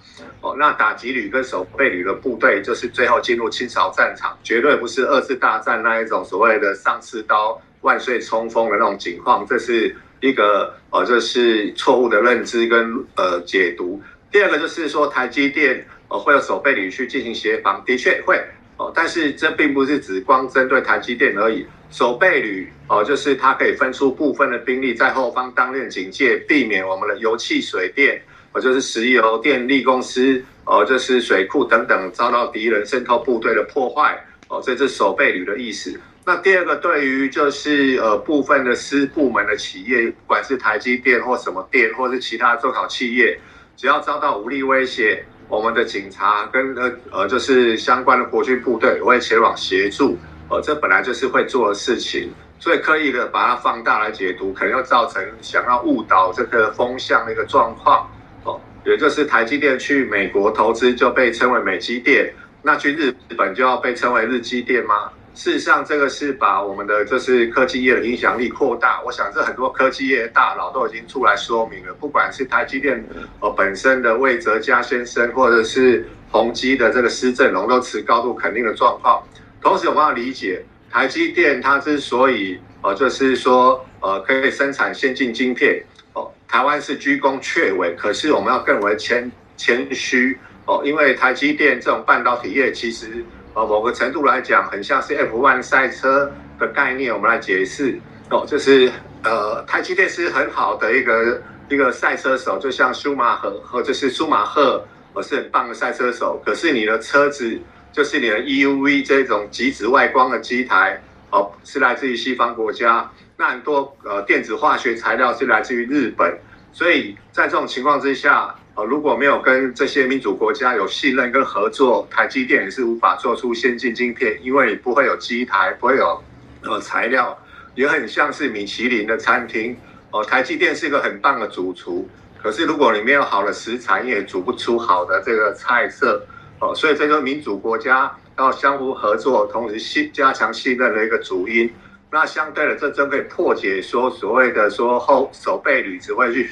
[0.40, 0.54] 哦。
[0.56, 7.60] 那打击旅跟守备旅的部队就是最后进入清朝战场，绝对不是二次大战那一种所谓的上刺刀。
[7.82, 14.00] 万岁冲锋的那种情况，这是一个呃，这是错误的认知跟呃解读。
[14.30, 18.42] 第二个就是说，台积电呃会有守备旅去进行协防，的确会
[18.78, 21.66] 哦，但是这并不是只光针对台积电而已。
[21.90, 28.22] 守备旅哦，就是它可以分出部分的兵力在后方当练警戒，避免我们的油气水电，
[28.52, 34.18] 哦就是石油电力公司，哦就是水库等等遭到敌人渗透部队的破坏，
[34.48, 36.00] 哦这是守备旅的意思。
[36.24, 43.36] 那第二个，对于就是呃部分的私部门的企业，不管是台积电或什么电，或是其他中小企业，
[43.76, 50.16] 只要遭到武力威胁，我们的警察跟呃呃就是相关的国军部队会前往协助，
[50.48, 58.08] 呃这本来就是会做的事情，所以刻意的把它放大来解读，可能要造成想要误导这个风向的一个状况，
[58.44, 65.10] 哦，也就是台积电去美国投资就被称为美积电，那去日本就要被称为日积电吗？
[65.34, 69.00] 事实上，这个是把我们的就是科技业的影响力扩大。
[69.02, 71.94] 我想，这很多科技业大佬都已经出来说明了。
[71.94, 73.02] 不管是台积电
[73.40, 79.22] 呃本身的魏哲嘉先生，或者是宏基的这个施正荣，都持高度肯定的状况。
[79.62, 87.94] 同时，我们要理解，台积电它之所以呃就是说呃可以生产先进晶片哦，台湾是居功却伟。
[87.94, 93.24] 可是，我们要更为谦谦虚哦，因为台积电这种半导体业其实。
[93.54, 97.12] 呃，某个程度来讲，很像是 F1 赛车的概念。
[97.12, 97.98] 我们来解释
[98.30, 98.90] 哦，就是
[99.22, 106.40] 呃，台积电是很好的一个一个赛车手，就像舒马赫或者是舒马赫，我是很棒的赛车手。
[106.44, 107.60] 可是你的车子
[107.92, 113.10] 就是你的 EUV 这种极紫外光的机台，哦，是来自于西方国家。
[113.36, 116.38] 那很多呃电子化学材料是来自于日本。
[116.72, 118.54] 所以在这种情况之下。
[118.74, 126.24] 呃，如果没有跟这些民主国家有信任跟合作，台积电也是无法做出先进晶片，因为你不会有机台，不会有
[126.62, 127.38] 呃材料，
[127.74, 129.76] 也很像是米其林的餐厅。
[130.10, 132.08] 哦，台积电是一个很棒的主厨，
[132.42, 136.24] 可是如果你没有好的食材，你也煮不出好的这个菜色。
[136.58, 141.70] 哦，所以这个民主国家要相互合作，同时信加强信任的一个主因。
[142.10, 146.48] 那相对的，这真可以破解说所谓的说后守备旅只会去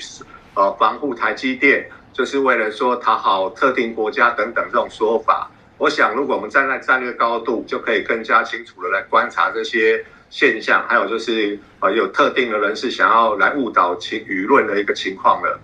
[0.54, 5.50] 呃防护台积电，就是为了说讨好特定国家等等这种说法。
[5.78, 15.60] 我想，如果我们站在战略高度，就可以更加清楚的来观察这些现象，还有就是呃有特定的人士想要来误导情舆论的一个情况了。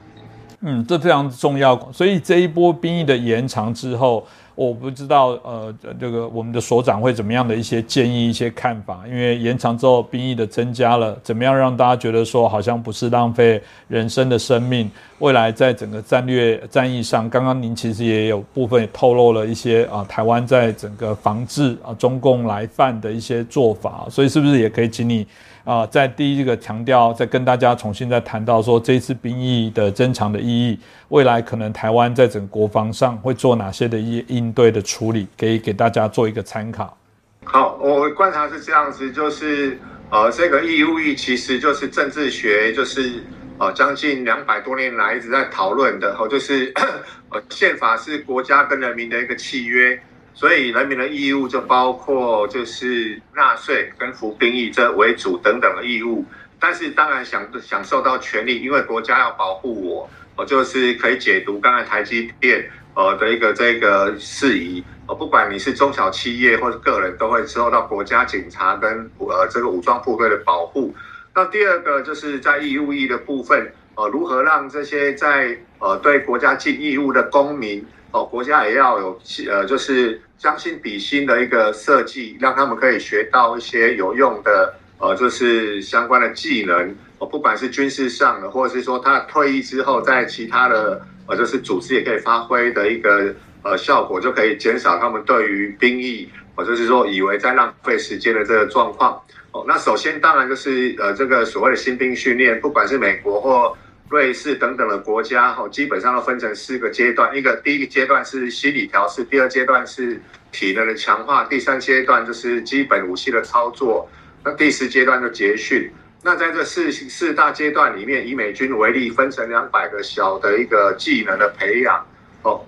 [0.61, 1.77] 嗯，这非常重要。
[1.93, 4.27] 所以这一波兵役的延长之后。
[4.57, 9.05] 我不知道，呃，这个我们的所长会怎么样的一些建议、一些看法？
[9.07, 14.91] 因为延长之后兵役的增加了，怎么样让大家觉得说好像不是浪费人生的生命？
[15.19, 25.27] 未来在整个战略战役上，刚刚您其实也有部分透露了一些啊，台湾在整个防治啊中共来犯的一些做法，所以是不是也可以请你？
[25.67, 36.97] 啊，在第一个强调，再跟大家重新再谈到说，这次兵役的增长的意义，未来可能台湾在整个国防上会做哪些的应应对的处理，可以给大家做一个参考。
[37.43, 39.77] 好，我观察是这样子，就是
[40.09, 43.25] 呃，这个义务役其实就是政治学，就是
[43.59, 46.73] 呃，将近两百多年来一直在讨论的，哦，就是
[47.31, 50.01] 呃，宪法是国家跟人民的一个契约。
[50.37, 56.23] 所以人民的义务就包括就是纳税跟服兵役这为主等等的义务，
[56.61, 70.95] 但是当然享享受到权利，因为国家要保护我，我就是可以解读刚才台积电呃的一个这个事宜，呃不管你是中小企业或者个人，都会受到国家警察跟呃这个武装部队的保护。
[71.35, 77.83] 那第二个就是在义务役的部分，呃如何让这些在呃对国家尽义务的公民。
[78.13, 79.21] 哦，国家也要有
[79.51, 86.95] 呃，就是将心比心的一个设计，让他们可以学到一些有用的呃，就是相关的技能。
[87.19, 99.19] 哦，不管是军事上的，或者是说他退役之后在其他的呃，就是组织也可以发挥的一个呃效果，就可以减少他们对于兵役，或者是说以为在浪费时间的这个状况。
[99.53, 103.75] 哦，那首先当然就是呃，这个所谓的新兵训练，不管是美国或
[104.09, 107.37] 瑞士等等的国家，哈，基本上都分成四个阶段。
[107.37, 110.21] 一个第一个阶段是心理调试，第二阶段是
[110.53, 114.09] 体能的强化，第三阶段就是基本武器的操作，
[114.45, 115.91] 那第四阶段就结训。
[116.23, 122.07] 那在这四四大阶段里面，以美军为例，分成两百个小的一个技能的培养，
[122.43, 122.65] 哦，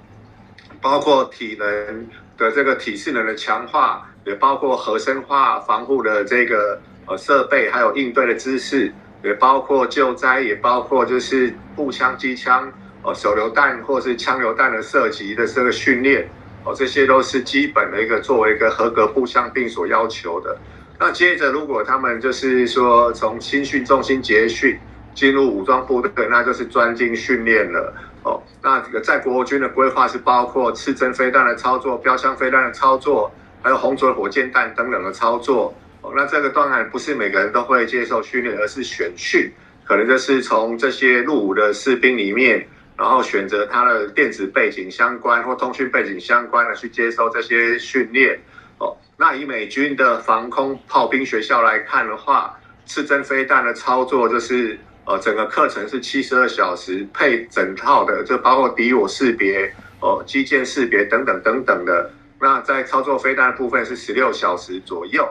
[0.81, 8.93] 包括体能的这个体适能的强化，也包括核生化防护的这个呃设备，还有应对的知识。
[9.23, 16.29] 也包括救灾，也包括就是步枪、机枪、哦手榴弹或是枪榴弹的射击的这个训练，
[16.65, 20.57] 哦这些都是基本的一个作为一个合格步枪兵所要求的。
[21.01, 24.79] 那接着如果他们就是说从新训中心结训
[25.15, 27.95] 进入武装部队，那就是专精训练了。
[28.25, 35.73] 哦，那这个在国军的规划是包括刺针飞弹的操作、标枪飞弹的操作，还有红嘴火箭弹等等的操作。
[36.17, 39.51] 那这个当然不是每个人都会接受训练，而是选训，
[39.85, 48.39] 可能就是从这些入伍的士兵里面，然后选择他的电子背景相关或通讯背景相关的去接受这些训练。
[48.79, 62.11] 哦，那以美军的防空炮兵学校来看的话，刺针飞弹的操作就是呃整个课程是七十二小时，配整套的，就包括敌我识别、哦机件识别等等等等的。
[62.41, 65.29] 那在操作飞弹的部分是十六小时左右。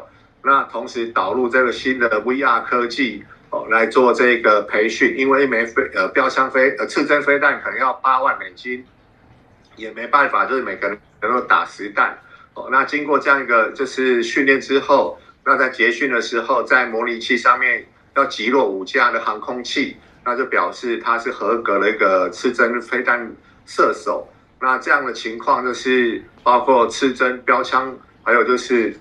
[0.48, 8.86] 那同时导入这个新的 VR 科技哦来做这个培训，因为一枚飞呃标枪飞呃刺针飞弹可能要八万美金，
[9.76, 12.18] 也没办法，就是每个人能够打十弹
[12.54, 12.70] 哦。
[12.72, 17.86] 那经过这样一个就是训练之后，那在结训的时候，在模拟器上面
[18.16, 23.30] 要击落五架的航空器，那就表示他是合格的一个刺针飞弹
[23.66, 24.26] 射手。
[24.62, 27.94] 那这样的情况就是包括刺针标枪，
[28.24, 28.98] 还有就是。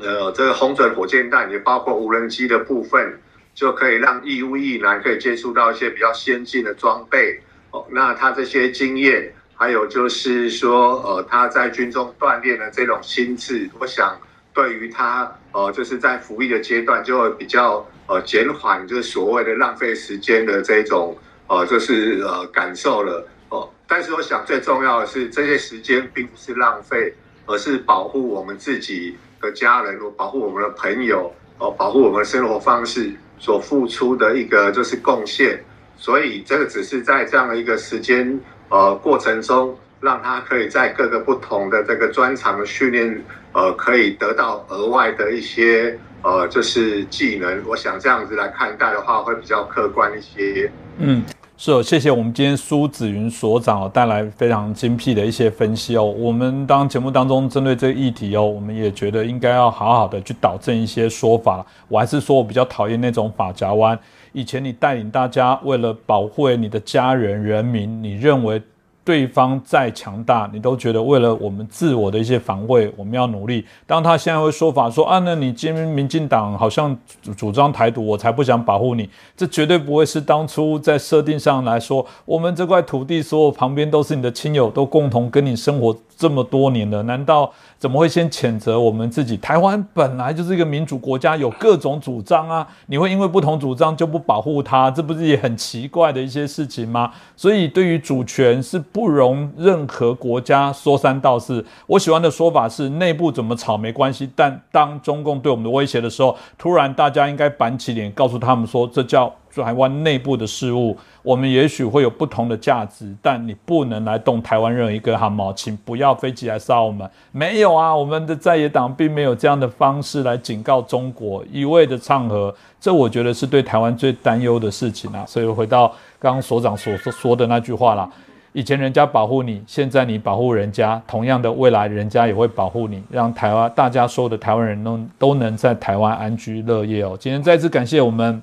[0.00, 3.20] 呃，这个红准火箭弹也包括无人机的部分，
[3.54, 7.40] 就可以让义乌义男可以接触到一些比较先进的装备。
[7.70, 14.18] 哦，那他这些经验，还有就是说，呃，他在军中锻炼的这种心智，我想
[14.54, 21.16] 对于他，呃，就是在服役的阶段，就会比较呃减缓，就是所谓的浪费时间的这种，
[21.48, 23.28] 呃，就是呃感受了。
[23.48, 27.14] 哦，但是我想最重要的是，这些时间并不是浪费，
[27.46, 29.16] 而是保护我们自己。
[29.40, 35.62] 的家人，保护我们的朋友，哦，保护我们的生活方式所付出的一个就是贡献，
[35.96, 47.62] 所以这个只是在这样的一个时间呃过程中，让他可以在各个不同的这个专长的训练，呃，可以得到额外的一些呃就是技能。
[47.66, 50.70] 我想这样子来看待的话，会比较客观一些。
[50.98, 51.22] 嗯。
[51.58, 56.04] 是，谢谢我们今天苏子云所长带来非常精辟的一些分析哦。
[56.04, 61.64] 我们当节目当中针对这个议题哦，我们也觉得应该要好好的去导正一些说法。
[61.88, 63.98] 我还是说我比较讨厌那种法夹弯。
[64.32, 68.60] 以前你带领大家为了保护你的家人人民，你认为？
[69.06, 73.64] 对方再强大，你都觉得为了我们自我的一些防卫，我们要努力。
[73.86, 76.94] 当他现在会说法说啊，那你今天民进党好像
[77.36, 79.08] 主张台独，我才不想保护你。
[79.36, 87.52] 这绝对不会是当初在设定上来说，我们这块土地所有旁边都是你的亲友，都共同跟你生活这么多年了，难道？
[87.78, 89.36] 怎么会先谴责我们自己？
[89.36, 92.66] 台湾本来就是一个民主国家，有各种主张啊！
[92.86, 97.12] 你会因为不同主张就不保护它，这不是也很奇怪的一些事情吗？
[97.36, 101.64] 所以对于主权是不容任何国家说三道四。
[101.86, 109.32] 我喜欢的说法是：内部怎么吵没关系，但当中共对我们的威胁的时候，突然大家应该板起脸，告诉他们说，这叫。
[109.62, 117.08] 台湾内部的事物，我们也许会有不同的价值，但你不能来动台湾任何一根汗毛，请不要飞机来杀我们。
[117.32, 125.24] 没有啊，我们的在野党并没有这样的方式来警告中国，一味的唱和，这我觉得是对台湾最担忧的事情啊。
[125.26, 125.88] 所以回到
[126.18, 128.08] 刚刚所长所说的那句话啦，
[128.52, 137.16] 以前人家保护你，现在你保护人家，同样的未来人家也会保护你，让台湾大家所有的台湾人都都能在台湾安居乐业哦。
[137.18, 138.42] 今天再次感谢我们。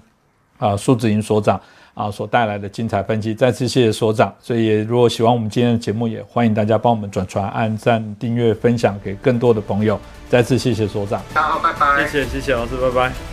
[0.58, 1.60] 啊，苏子莹所长
[1.93, 4.34] 啊，所带来的精彩分析，再次谢谢所长。
[4.39, 9.99] 所以，如果喜欢我们今天的节目，也欢迎大家帮我们转传、按赞、订阅、分享给更多的朋友。
[10.30, 12.08] 再次谢谢所长，好，拜拜。
[12.08, 13.32] 谢谢，谢谢老师，拜拜。